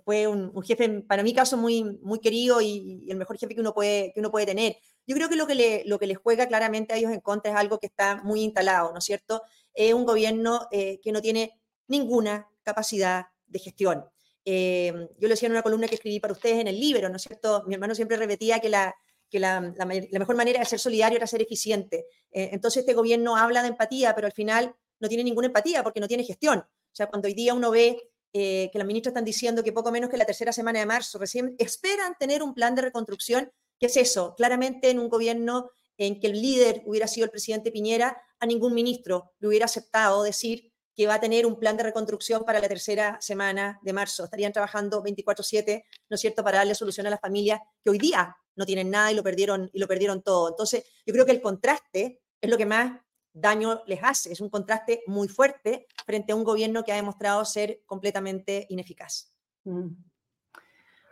fue 0.03 0.27
un, 0.27 0.51
jefe, 0.63 1.01
para 1.01 1.23
mi 1.23 1.33
caso, 1.33 1.55
muy, 1.55 1.83
muy 2.01 2.19
querido 2.19 2.59
y, 2.59 3.07
el 3.09 3.15
mejor 3.15 3.37
jefe 3.37 3.55
que 3.55 3.61
uno, 3.61 3.73
puede, 3.73 4.11
que 4.13 4.19
uno 4.19 4.31
puede 4.31 4.45
tener. 4.45 4.77
Yo 5.07 5.15
creo 5.15 5.29
que 5.29 5.37
lo 5.37 5.47
que, 5.47 5.55
le, 5.55 5.83
lo 5.85 5.97
que 5.97 6.07
les 6.07 6.17
juega 6.17 6.45
claramente 6.45 6.93
a 6.93 6.97
ellos 6.97 7.11
en 7.11 7.21
contra 7.21 7.51
es 7.51 7.57
algo 7.57 7.79
que 7.79 7.87
está 7.87 8.17
muy 8.21 8.41
instalado, 8.41 8.91
¿no 8.91 8.99
es 8.99 9.05
cierto? 9.05 9.43
Es 9.73 9.93
un 9.93 10.05
gobierno 10.05 10.67
eh, 10.71 10.99
que 11.01 11.13
no 11.13 11.21
tiene 11.21 11.61
ninguna 11.87 12.49
capacidad 12.63 13.27
de 13.51 13.59
gestión. 13.59 14.05
yo 14.45 15.27
lo 15.27 15.29
decía 15.29 15.47
en 15.47 15.53
una 15.53 15.61
columna 15.61 15.87
que 15.87 15.95
escribí 15.95 16.19
para 16.19 16.33
ustedes 16.33 16.59
en 16.59 16.67
el 16.67 16.79
libro, 16.79 17.09
¿no 17.09 17.17
es 17.17 17.21
cierto? 17.21 17.63
Mi 17.67 17.75
hermano 17.75 17.93
siempre 17.93 18.17
repetía 18.17 18.59
que 18.59 18.69
la, 18.69 18.95
que 19.29 19.39
la, 19.39 19.61
mejor 19.61 20.35
manera 20.35 20.59
de 20.59 20.65
ser 20.65 20.79
solidario 20.79 21.17
era 21.17 21.27
ser 21.27 21.41
eficiente. 21.41 22.05
entonces 22.31 22.81
este 22.81 22.93
gobierno 22.93 23.35
habla 23.37 23.61
de 23.61 23.69
empatía, 23.69 24.15
pero 24.15 24.27
al 24.27 24.33
final 24.33 24.75
no 24.99 25.07
tiene 25.07 25.23
ninguna 25.23 25.47
empatía 25.47 25.83
porque 25.83 25.99
no 25.99 26.07
tiene 26.07 26.23
gestión. 26.23 26.59
O 26.59 26.95
sea, 26.95 27.07
cuando 27.07 27.27
hoy 27.27 27.33
día 27.33 27.53
uno 27.53 27.71
ve 27.71 27.97
que 28.33 28.71
las 28.73 28.87
ministras 28.87 29.11
están 29.11 29.25
diciendo 29.25 29.63
que 29.63 29.73
poco 29.73 29.91
menos 29.91 30.09
que 30.09 30.17
la 30.17 30.25
tercera 30.25 30.53
semana 30.53 30.79
de 30.79 30.85
marzo 30.85 31.19
recién 31.19 31.55
esperan 31.57 32.15
tener 32.19 32.41
un 32.41 32.53
plan 32.53 32.75
de 32.75 32.83
reconstrucción, 32.83 33.51
¿qué 33.79 33.87
es 33.87 33.97
eso? 33.97 34.35
Claramente 34.35 34.89
en 34.89 34.99
un 34.99 35.09
gobierno 35.09 35.71
en 35.97 36.19
que 36.19 36.27
el 36.27 36.41
líder 36.41 36.81
hubiera 36.85 37.07
sido 37.07 37.25
el 37.25 37.31
presidente 37.31 37.71
Piñera, 37.71 38.21
a 38.39 38.45
ningún 38.45 38.73
ministro 38.73 39.33
le 39.39 39.49
hubiera 39.49 39.65
aceptado 39.65 40.23
decir 40.23 40.70
que 41.01 41.07
va 41.07 41.15
a 41.15 41.19
tener 41.19 41.47
un 41.47 41.57
plan 41.57 41.75
de 41.75 41.81
reconstrucción 41.81 42.43
para 42.43 42.59
la 42.59 42.67
tercera 42.67 43.17
semana 43.19 43.79
de 43.81 43.91
marzo. 43.91 44.23
Estarían 44.23 44.53
trabajando 44.53 45.01
24/7, 45.01 45.83
¿no 46.11 46.13
es 46.13 46.21
cierto?, 46.21 46.43
para 46.43 46.59
darle 46.59 46.75
solución 46.75 47.07
a 47.07 47.09
las 47.09 47.19
familias 47.19 47.59
que 47.83 47.89
hoy 47.89 47.97
día 47.97 48.37
no 48.55 48.67
tienen 48.67 48.91
nada 48.91 49.11
y 49.11 49.15
lo 49.15 49.23
perdieron, 49.23 49.67
y 49.73 49.79
lo 49.79 49.87
perdieron 49.87 50.21
todo. 50.21 50.49
Entonces, 50.49 50.83
yo 51.03 51.11
creo 51.11 51.25
que 51.25 51.31
el 51.31 51.41
contraste 51.41 52.21
es 52.39 52.49
lo 52.51 52.55
que 52.55 52.67
más 52.67 53.01
daño 53.33 53.81
les 53.87 54.03
hace. 54.03 54.31
Es 54.31 54.41
un 54.41 54.51
contraste 54.51 55.01
muy 55.07 55.27
fuerte 55.27 55.87
frente 56.05 56.33
a 56.33 56.35
un 56.35 56.43
gobierno 56.43 56.83
que 56.83 56.91
ha 56.91 56.97
demostrado 56.97 57.43
ser 57.45 57.81
completamente 57.87 58.67
ineficaz. 58.69 59.33
Mm. 59.63 59.87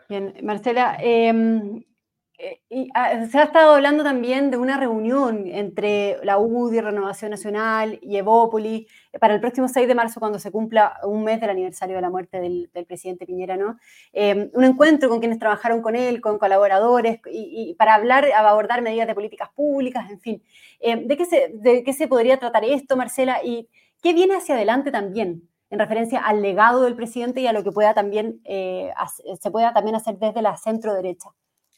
Bien, 0.07 0.35
Marcela, 0.43 0.97
em, 1.01 1.83
ah, 2.93 3.25
se 3.29 3.37
ha 3.37 3.43
estado 3.43 3.75
hablando 3.75 4.03
también 4.03 4.49
de 4.51 4.57
una 4.57 4.77
reunión 4.77 5.45
entre 5.47 6.17
la 6.23 6.37
UDI, 6.37 6.81
Renovación 6.81 7.31
Nacional 7.31 7.99
y 8.01 8.17
Evópoli 8.17 8.87
eh, 9.11 9.19
para 9.19 9.33
el 9.33 9.41
próximo 9.41 9.67
6 9.67 9.87
de 9.87 9.95
marzo, 9.95 10.19
cuando 10.19 10.39
se 10.39 10.51
cumpla 10.51 10.99
un 11.03 11.23
mes 11.23 11.41
del 11.41 11.49
aniversario 11.49 11.95
de 11.95 12.01
la 12.01 12.09
muerte 12.09 12.39
del, 12.39 12.69
presidente 12.87 13.25
Piñera, 13.25 13.57
¿no? 13.57 13.77
Eh, 14.13 14.49
un 14.53 14.63
encuentro 14.63 15.09
con 15.09 15.19
quienes 15.19 15.39
trabajaron 15.39 15.81
con 15.81 15.95
él, 15.95 16.21
con 16.21 16.37
colaboradores, 16.37 17.19
y, 17.31 17.75
para 17.75 17.95
hablar, 17.95 18.25
abordar 18.33 18.81
medidas 18.81 19.07
de 19.07 19.15
políticas 19.15 19.49
públicas, 19.49 20.09
en 20.09 20.19
fin. 20.19 20.43
¿de, 20.81 21.17
qué 21.17 21.25
se, 21.25 21.51
¿De 21.53 21.83
qué 21.83 21.93
se 21.93 22.07
podría 22.07 22.37
tratar 22.37 22.63
esto, 22.63 22.95
Marcela? 22.95 23.43
¿Y 23.43 23.67
qué 24.01 24.13
viene 24.13 24.35
hacia 24.35 24.55
adelante 24.55 24.91
también? 24.91 25.43
en 25.71 25.77
referencia 25.77 26.19
al 26.21 26.41
legado 26.41 26.81
del 26.81 26.95
presidente 26.95 27.41
y 27.41 27.47
a 27.47 27.53
lo 27.53 27.63
que 27.63 27.71
pueda 27.71 27.93
también, 27.93 28.41
se 28.43 29.51
pueda 29.51 29.71
también 29.71 29.95
hacer 29.95 30.17
desde 30.17 30.41
la 30.41 30.57
centro 30.57 30.95
derecha. 30.95 31.29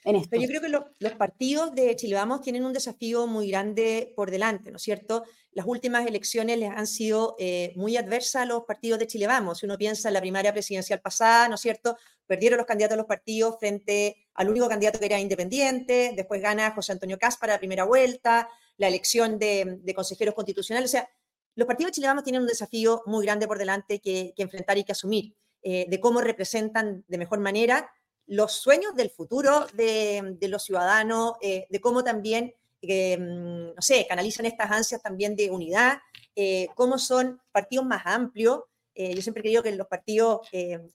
Pero 0.04 0.42
yo 0.42 0.48
creo 0.48 0.62
que 0.62 0.70
los 0.70 1.14
partidos 1.14 1.76
de 1.76 1.96
Chile 1.96 2.16
Vamos 2.16 2.42
tienen 2.42 2.66
un 2.66 2.74
desafío 2.74 3.28
muy 3.28 3.50
grande 3.50 4.14
por 4.16 4.32
delante, 4.32 4.72
¿no 4.72 4.78
es 4.78 4.84
cierto? 4.84 5.24
Las 5.52 5.68
últimas 5.68 6.08
elecciones 6.08 6.58
les 6.58 6.72
han 6.72 6.88
sido 6.88 7.36
eh, 7.38 7.74
muy 7.76 7.98
adversas 7.98 8.44
a 8.44 8.46
los 8.46 8.64
partidos 8.64 8.98
de 8.98 9.06
Chile 9.08 9.28
Vamos. 9.28 9.60
Si 9.60 9.66
uno 9.66 9.78
piensa 9.78 10.08
en 10.08 10.16
la 10.16 10.22
primaria 10.22 10.54
presidencial 10.54 11.02
pasada, 11.02 11.48
¿no 11.48 11.56
es 11.56 11.62
cierto? 11.62 11.98
Perdieron 12.26 12.58
los 12.58 12.66
candidatos 12.66 12.96
de 12.96 12.98
los 12.98 13.06
partidos 13.06 13.58
frente 13.60 14.28
al 14.34 14.50
único 14.50 14.68
candidato 14.68 14.98
que 14.98 15.06
era 15.06 15.20
independiente, 15.20 16.14
después 16.16 16.42
gana 16.42 16.72
José 16.72 16.94
Antonio 16.94 17.20
Cas 17.20 17.38
para 17.38 17.54
la 17.54 17.60
primera 17.60 17.84
vuelta, 17.84 18.50
la 18.78 18.88
elección 18.88 19.38
de, 19.38 19.84
consejeros 19.96 20.34
constitucionales. 20.34 20.90
O 20.90 20.94
sea, 20.94 21.10
los 21.54 21.68
partidos 21.68 21.92
de 21.92 21.96
Chile 21.96 22.08
Vamos 22.08 22.24
tienen 22.24 22.42
un 22.42 22.48
desafío 22.48 23.04
muy 23.06 23.24
grande 23.24 23.46
por 23.46 23.60
delante 23.60 24.00
que, 24.00 24.34
enfrentar 24.38 24.80
y 24.80 24.84
que 24.84 24.94
asumir, 24.94 25.36
eh, 25.62 25.86
de 25.88 26.00
cómo 26.00 26.22
representan 26.22 27.04
de 27.08 27.18
mejor 27.20 27.40
manera 27.40 27.92
los 28.28 28.54
sueños 28.54 28.96
del 28.96 29.10
futuro 29.10 29.68
de, 29.74 30.38
los 30.42 30.64
ciudadanos, 30.64 31.34
eh, 31.42 31.68
de 31.70 31.82
cómo 31.82 32.04
también, 32.04 32.54
eh, 32.82 33.18
mm, 33.18 33.76
no 33.76 33.82
sé, 33.82 34.06
canalizan 34.08 34.46
estas 34.46 34.72
ansias 34.72 35.02
también 35.02 35.36
de 35.36 35.52
unidad, 35.52 36.00
eh, 36.36 36.68
cómo 36.76 36.98
son 36.98 37.42
partidos 37.52 37.86
más 37.86 38.04
amplios. 38.06 38.62
yo 38.96 39.22
siempre 39.22 39.42
creo 39.42 39.64
que 39.64 39.72
los 39.72 39.88
partidos 39.88 40.48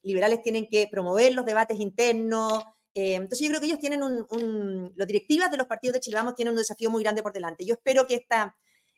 liberales 0.02 0.42
tienen 0.42 0.68
que 0.68 0.86
promover 0.88 1.32
los 1.34 1.44
debates 1.44 1.80
internos. 1.80 2.62
entonces 2.94 3.40
yo 3.40 3.48
creo 3.48 3.60
que 3.60 3.66
ellos 3.66 3.80
tienen 3.80 4.02
un, 4.02 4.92
los 4.94 5.06
directivas 5.06 5.50
de 5.50 5.56
los 5.56 5.66
partidos 5.66 5.94
de 5.94 6.00
Chile 6.00 6.16
Vamos 6.16 6.36
tienen 6.36 6.52
un 6.52 6.58
desafío 6.58 6.90
muy 6.90 7.02
grande 7.02 7.22
por 7.22 7.32
delante. 7.32 7.64
Yo 7.64 7.74
espero 7.74 8.06
que 8.06 8.14
esta, 8.16 8.54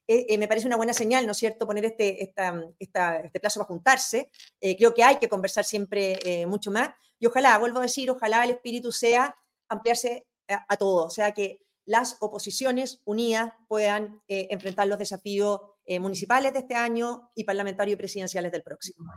me 0.08 0.48
parece 0.48 0.66
una 0.66 0.76
buena 0.76 0.92
señal, 0.92 1.26
¿no 1.26 1.32
es 1.32 1.38
cierto?, 1.38 1.66
poner 1.66 1.84
este, 1.86 2.22
este 2.22 3.40
plazo 3.40 3.60
para 3.60 3.68
juntarse. 3.68 4.30
creo 4.60 4.92
que 4.92 5.04
hay 5.04 5.16
que 5.16 5.28
conversar 5.28 5.64
siempre 5.64 6.44
mucho 6.46 6.70
más. 6.70 6.90
Y 7.18 7.26
ojalá, 7.26 7.58
vuelvo 7.58 7.78
a 7.78 7.82
decir, 7.82 8.10
ojalá 8.10 8.44
el 8.44 8.50
espíritu 8.50 8.92
sea 8.92 9.36
ampliarse 9.68 10.26
a, 10.48 10.76
todo, 10.76 11.04
o 11.06 11.10
sea, 11.10 11.32
que 11.32 11.60
las 11.84 12.16
oposiciones 12.20 13.00
unidas 13.04 13.52
puedan 13.66 14.20
eh, 14.28 14.48
enfrentar 14.50 14.86
los 14.86 14.98
desafíos 14.98 15.60
eh, 15.84 16.00
municipales 16.00 16.52
de 16.52 16.60
este 16.60 16.74
año 16.74 17.30
y 17.34 17.44
parlamentarios 17.44 17.94
y 17.94 17.96
presidenciales 17.96 18.52
del 18.52 18.62
próximo. 18.62 19.10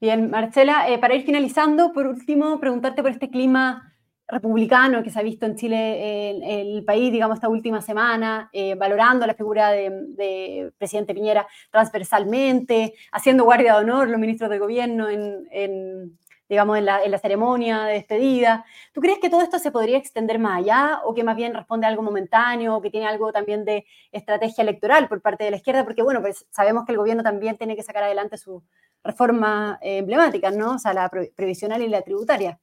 Bien, 0.00 0.30
Marcela, 0.30 0.88
eh, 0.88 0.98
para 0.98 1.14
ir 1.14 1.24
finalizando, 1.24 1.92
por 1.92 2.06
último, 2.06 2.58
preguntarte 2.58 3.02
por 3.02 3.10
este 3.10 3.28
clima 3.28 3.86
republicano 4.26 5.02
que 5.02 5.10
se 5.10 5.18
ha 5.18 5.22
visto 5.22 5.44
en 5.44 5.56
Chile, 5.56 6.30
en 6.30 6.42
el 6.42 6.84
país, 6.84 7.10
digamos, 7.10 7.36
esta 7.36 7.48
última 7.48 7.82
semana, 7.82 8.48
valorando 8.78 9.26
la 9.26 9.34
figura 9.34 9.72
de, 9.72 10.72
presidente 10.78 11.14
Piñera 11.14 11.48
transversalmente, 11.72 12.94
haciendo 13.10 13.42
guardia 13.42 13.74
de 13.74 13.80
honor 13.80 14.08
los 14.08 14.20
ministros 14.20 14.48
de 14.48 14.60
gobierno 14.60 15.08
en 15.08 16.16
digamos, 16.50 16.76
en 16.76 16.84
la, 16.84 17.18
ceremonia 17.18 17.84
de 17.84 17.92
despedida. 17.94 18.64
¿Tú 18.92 19.00
crees 19.00 19.20
que 19.20 19.30
todo 19.30 19.40
esto 19.40 19.60
se 19.60 19.70
podría 19.70 19.96
extender 19.96 20.40
más 20.40 20.58
allá 20.58 21.00
o 21.04 21.14
que 21.14 21.22
más 21.22 21.36
bien 21.36 21.54
responde 21.54 21.86
a 21.86 21.90
algo 21.90 22.02
momentáneo 22.02 22.76
o 22.76 22.82
que 22.82 22.90
tiene 22.90 23.06
algo 23.06 23.32
también 23.32 23.64
de 23.64 23.86
estrategia 24.10 24.62
electoral 24.62 25.08
por 25.08 25.22
parte 25.22 25.44
de 25.44 25.52
la 25.52 25.58
izquierda? 25.58 25.84
Porque, 25.84 26.02
bueno, 26.02 26.20
pues 26.20 26.44
sabemos 26.50 26.84
que 26.84 26.92
el 26.92 26.98
gobierno 26.98 27.22
también 27.22 27.56
tiene 27.56 27.76
que 27.76 27.84
sacar 27.84 28.02
adelante 28.02 28.36
sus 28.36 28.64
reformas 29.04 29.78
eh, 29.80 29.98
emblemáticas, 29.98 30.56
¿no? 30.56 30.74
O 30.74 30.78
sea, 30.80 30.92
la 30.92 31.08
previsional 31.08 31.82
y 31.82 31.88
la 31.88 32.02
tributaria. 32.02 32.58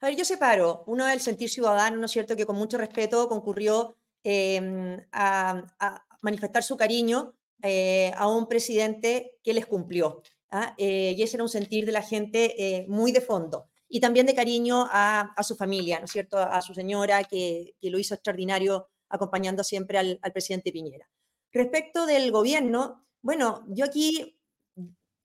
A 0.00 0.06
ver, 0.06 0.16
yo 0.16 0.24
separo. 0.24 0.82
Uno 0.88 1.06
es 1.06 1.14
el 1.14 1.20
sentir 1.20 1.48
ciudadano, 1.48 1.96
¿no 1.96 2.06
es 2.06 2.10
cierto?, 2.10 2.34
que 2.34 2.44
con 2.44 2.56
mucho 2.56 2.76
respeto 2.76 3.28
concurrió 3.28 3.96
em, 4.24 5.00
a, 5.12 5.62
manifestar 6.22 6.64
su 6.64 6.76
cariño 6.76 7.34
eh, 7.62 8.12
a 8.16 8.26
un 8.26 8.48
presidente 8.48 9.38
que 9.44 9.54
les 9.54 9.64
cumplió. 9.64 10.22
¿Ah? 10.54 10.74
Eh, 10.78 11.14
y 11.16 11.22
ese 11.22 11.36
era 11.36 11.42
un 11.42 11.48
sentir 11.48 11.84
de 11.84 11.92
la 11.92 12.02
gente 12.02 12.54
eh, 12.56 12.86
muy 12.88 13.12
de 13.12 13.20
fondo. 13.20 13.68
Y 13.88 14.00
también 14.00 14.26
de 14.26 14.34
cariño 14.34 14.86
a, 14.90 15.34
su 15.42 15.56
familia, 15.56 15.98
¿no 15.98 16.06
es 16.06 16.12
cierto? 16.12 16.38
A, 16.38 16.62
su 16.62 16.74
señora, 16.74 17.24
que, 17.24 17.74
lo 17.82 17.98
hizo 17.98 18.14
extraordinario 18.14 18.88
acompañando 19.08 19.62
siempre 19.62 19.98
al, 19.98 20.18
presidente 20.32 20.72
Piñera. 20.72 21.08
Respecto 21.52 22.06
del 22.06 22.30
gobierno, 22.32 23.06
bueno, 23.20 23.64
yo 23.68 23.84
aquí 23.84 24.36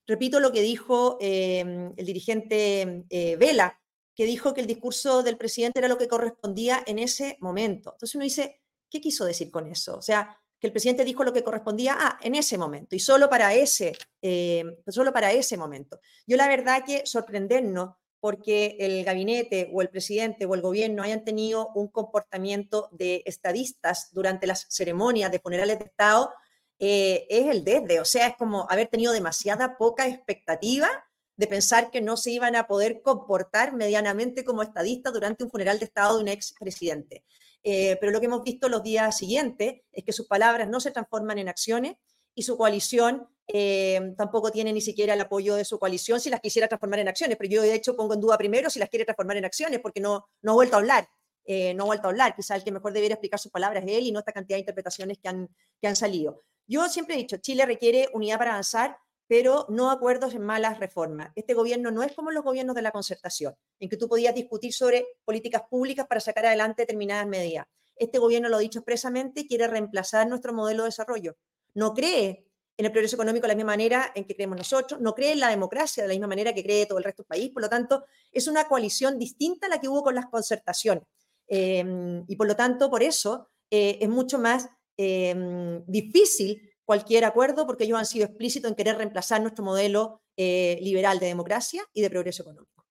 repito 0.06 0.40
lo 0.40 0.52
que 0.52 0.62
dijo 0.62 1.18
em, 1.22 1.94
el 1.96 2.06
dirigente 2.06 3.06
eh, 3.10 3.36
Vela, 3.38 3.80
que 4.16 4.26
dijo 4.26 4.54
que 4.54 4.62
el 4.62 4.68
discurso 4.68 5.24
del 5.24 5.38
presidente 5.38 5.80
era 5.80 5.88
lo 5.88 5.98
que 5.98 6.08
correspondía 6.08 6.84
en 6.86 7.00
ese 7.00 7.38
momento. 7.40 7.94
Entonces 7.94 8.16
uno 8.16 8.24
dice, 8.24 8.62
¿qué 8.90 9.00
quiso 9.00 9.26
decir 9.26 9.50
con 9.50 9.68
eso? 9.68 9.98
O 9.98 10.02
sea, 10.02 10.38
que 10.60 10.68
el 10.68 10.74
presidente 10.74 11.06
dijo 11.06 11.24
lo 11.24 11.34
que 11.34 11.44
correspondía 11.44 12.18
en 12.22 12.36
ese 12.36 12.58
momento 12.58 12.96
y 12.96 13.00
solo 13.00 13.30
para 13.30 13.54
ese, 13.54 13.98
eh, 14.22 14.64
solo 14.88 15.14
para 15.14 15.32
ese 15.32 15.58
momento. 15.58 16.00
Yo 16.28 16.38
la 16.38 16.48
verdad 16.48 16.84
que 16.86 17.06
sorprendernos 17.06 17.92
porque 18.20 18.76
el 18.80 19.06
gabinete 19.06 19.70
o 19.74 19.82
el 19.82 19.90
presidente 19.90 20.46
o 20.46 20.54
el 20.54 20.62
gobierno 20.62 21.04
hayan 21.04 21.24
tenido 21.24 21.70
un 21.76 21.88
comportamiento 21.88 22.90
de 22.92 23.24
estadistas 23.26 24.10
durante 24.12 24.46
las 24.46 24.66
ceremonias 24.70 25.32
de 25.32 25.40
funerales 25.40 25.80
de 25.80 25.86
Estado 25.86 26.34
eh, 26.80 27.26
es 27.30 27.48
el 27.48 27.64
desde, 27.64 28.00
o 28.00 28.06
sea, 28.06 28.28
es 28.28 28.36
como 28.38 28.66
haber 28.70 28.88
tenido 28.88 29.12
demasiada 29.12 29.78
poca 29.78 30.08
expectativa 30.08 30.90
de 31.36 31.48
pensar 31.48 31.92
que 31.92 32.02
no 32.02 32.18
se 32.18 32.32
iban 32.32 32.56
a 32.56 32.68
poder 32.68 33.02
comportar 33.02 33.74
medianamente 33.74 34.44
como 34.44 34.62
estadistas 34.62 35.14
durante 35.14 35.44
un 35.44 35.50
funeral 35.50 35.80
de 35.80 35.86
Estado 35.86 36.18
de 36.18 36.24
un 36.24 36.28
expresidente. 36.28 37.24
Eh, 37.64 37.98
pero 38.00 38.12
lo 38.12 38.20
que 38.20 38.28
hemos 38.28 38.44
visto 38.44 38.70
los 38.70 38.84
días 38.84 39.18
siguientes 39.18 39.82
es 39.92 40.04
que 40.04 40.14
sus 40.14 40.28
palabras 40.28 40.70
no 40.70 40.80
se 40.80 40.92
transforman 40.92 41.38
en 41.40 41.50
acciones 41.50 41.96
y 42.34 42.44
su 42.44 42.58
coalición 42.58 43.28
eh, 43.48 44.14
tampoco 44.18 44.52
tiene 44.52 44.72
ni 44.72 44.82
siquiera 44.82 45.14
el 45.14 45.22
apoyo 45.22 45.56
de 45.56 45.66
su 45.66 45.80
coalición 45.80 46.20
si 46.20 46.30
las 46.30 46.40
quisiera 46.40 46.68
transformar 46.68 47.00
en 47.00 47.08
acciones. 47.08 47.38
Pero 47.38 47.50
yo 47.50 47.62
de 47.62 47.74
hecho 47.74 47.96
pongo 47.96 48.14
en 48.14 48.22
duda 48.22 48.38
primero 48.38 48.70
si 48.70 48.80
las 48.80 48.90
quiere 48.90 49.06
transformar 49.06 49.38
en 49.38 49.46
acciones 49.46 49.80
porque 49.80 50.00
no, 50.00 50.26
no 50.42 50.52
ha 50.52 50.56
vuelto 50.56 50.76
a 50.76 50.80
hablar. 50.80 51.10
Eh, 51.46 51.74
no 51.74 51.84
ha 51.84 51.88
vuelto 51.88 52.08
a 52.08 52.12
hablar. 52.12 52.36
Quizá 52.36 52.56
el 52.56 52.64
que 52.64 52.72
mejor 52.72 52.94
debería 52.94 53.16
explicar 53.16 53.40
sus 53.40 53.52
palabras 53.52 53.84
es 53.86 53.98
él 53.98 54.06
y 54.06 54.12
no 54.12 54.20
esta 54.20 54.32
cantidad 54.32 54.56
de 54.56 54.62
interpretaciones 54.62 55.18
que 55.18 55.30
han, 55.30 55.50
que 55.82 55.88
han 55.88 55.96
salido. 55.96 56.44
Yo 56.68 56.88
siempre 56.88 57.16
he 57.16 57.18
dicho, 57.18 57.38
Chile 57.38 57.66
requiere 57.66 58.08
unidad 58.14 58.38
para 58.38 58.52
avanzar, 58.52 58.98
pero 59.30 59.68
no 59.70 59.92
acuerdos 59.92 60.34
en 60.34 60.42
malas 60.42 60.80
reformas. 60.80 61.32
Este 61.36 61.54
gobierno 61.54 61.92
no 61.92 62.02
es 62.02 62.14
como 62.14 62.32
los 62.32 62.44
gobiernos 62.44 62.76
de 62.76 62.82
la 62.82 62.92
concertación, 62.92 63.56
en 63.80 63.88
que 63.88 63.96
tú 63.96 64.10
podías 64.10 64.34
discutir 64.34 64.74
sobre 64.74 65.06
políticas 65.24 65.62
públicas 65.70 66.08
para 66.08 66.20
sacar 66.20 66.48
adelante 66.48 66.82
determinadas 66.82 67.28
medidas. 67.28 67.68
Este 67.96 68.18
gobierno, 68.18 68.50
lo 68.50 68.56
ha 68.56 68.60
dicho 68.60 68.80
expresamente, 68.80 69.46
quiere 69.46 69.68
reemplazar 69.68 70.28
nuestro 70.28 70.52
modelo 70.52 70.82
de 70.82 70.88
desarrollo. 70.88 71.38
No 71.76 71.94
cree 71.94 72.48
en 72.76 72.86
el 72.86 72.92
progreso 72.92 73.18
económico 73.18 73.44
de 73.44 73.50
la 73.50 73.56
misma 73.56 73.74
manera 73.74 74.12
en 74.16 74.26
que 74.26 74.34
creemos 74.34 74.58
nosotros, 74.58 75.00
no 75.00 75.14
cree 75.14 75.34
en 75.34 75.42
la 75.42 75.50
democracia 75.50 76.02
de 76.02 76.08
la 76.08 76.14
misma 76.14 76.28
manera 76.28 76.52
que 76.52 76.64
cree 76.64 76.88
todo 76.88 76.98
el 76.98 77.04
resto 77.04 77.22
del 77.22 77.28
país, 77.28 77.52
por 77.52 77.62
lo 77.62 77.70
tanto, 77.70 78.06
es 78.32 78.48
una 78.48 78.68
coalición 78.68 79.20
distinta 79.20 79.68
a 79.68 79.70
la 79.70 79.80
que 79.80 79.88
hubo 79.88 80.02
con 80.02 80.16
las 80.16 80.26
concertaciones. 80.26 81.04
Em, 81.46 82.24
y 82.28 82.36
por 82.36 82.48
lo 82.48 82.56
tanto, 82.56 82.90
por 82.90 83.04
eso 83.04 83.48
eh, 83.70 84.00
es 84.02 84.10
mucho 84.10 84.40
más 84.40 84.70
em, 84.98 85.84
difícil 85.86 86.69
cualquier 86.90 87.24
acuerdo 87.24 87.68
porque 87.68 87.84
ellos 87.84 88.00
han 88.00 88.08
sido 88.08 88.26
explícitos 88.26 88.68
en 88.68 88.76
querer 88.76 88.98
reemplazar 88.98 89.40
nuestro 89.42 89.64
modelo 89.64 90.24
eh, 90.36 90.80
liberal 90.82 91.20
de 91.20 91.28
democracia 91.28 91.84
y 91.94 92.02
de 92.02 92.10
progreso 92.10 92.42
económico. 92.42 92.84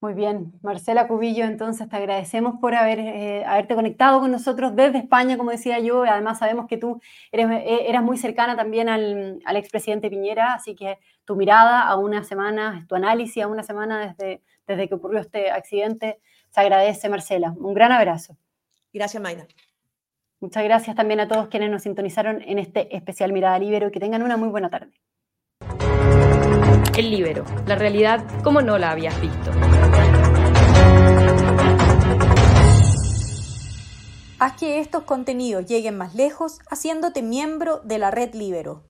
Muy 0.00 0.14
bien, 0.14 0.54
Marcela 0.62 1.06
Cubillo, 1.06 1.44
entonces 1.44 1.90
te 1.90 1.96
agradecemos 1.96 2.54
por 2.58 2.74
haber, 2.74 2.98
eh, 3.00 3.44
haberte 3.44 3.74
conectado 3.74 4.20
con 4.20 4.30
nosotros 4.30 4.74
desde 4.74 4.96
España, 4.96 5.36
como 5.36 5.50
decía 5.50 5.78
yo, 5.78 6.04
además 6.04 6.38
sabemos 6.38 6.68
que 6.68 6.78
tú 6.78 7.02
eres, 7.30 7.50
eh, 7.50 7.90
eras 7.90 8.02
muy 8.02 8.16
cercana 8.16 8.56
también 8.56 8.88
al, 8.88 9.40
al 9.44 9.56
expresidente 9.58 10.08
Piñera, 10.08 10.54
así 10.54 10.74
que 10.74 10.96
tu 11.26 11.36
mirada 11.36 11.82
a 11.82 11.98
una 11.98 12.24
semana, 12.24 12.86
tu 12.88 12.94
análisis 12.94 13.42
a 13.42 13.46
una 13.46 13.62
semana 13.62 14.06
desde, 14.06 14.40
desde 14.66 14.88
que 14.88 14.94
ocurrió 14.94 15.20
este 15.20 15.50
accidente, 15.50 16.18
se 16.48 16.60
agradece, 16.62 17.10
Marcela. 17.10 17.54
Un 17.58 17.74
gran 17.74 17.92
abrazo. 17.92 18.38
Gracias, 18.90 19.22
Maida. 19.22 19.46
Muchas 20.42 20.64
gracias 20.64 20.96
también 20.96 21.20
a 21.20 21.28
todos 21.28 21.48
quienes 21.48 21.70
nos 21.70 21.82
sintonizaron 21.82 22.40
en 22.40 22.58
este 22.58 22.96
especial 22.96 23.30
Mirada 23.30 23.58
Libero 23.58 23.88
y 23.88 23.90
que 23.90 24.00
tengan 24.00 24.22
una 24.22 24.38
muy 24.38 24.48
buena 24.48 24.70
tarde. 24.70 24.90
El 26.96 27.10
Libero, 27.10 27.44
la 27.66 27.76
realidad 27.76 28.24
como 28.42 28.62
no 28.62 28.78
la 28.78 28.90
habías 28.90 29.20
visto. 29.20 29.50
Haz 34.38 34.54
que 34.54 34.80
estos 34.80 35.02
contenidos 35.02 35.66
lleguen 35.66 35.98
más 35.98 36.14
lejos 36.14 36.60
haciéndote 36.70 37.20
miembro 37.20 37.80
de 37.80 37.98
la 37.98 38.10
red 38.10 38.34
Libero. 38.34 38.89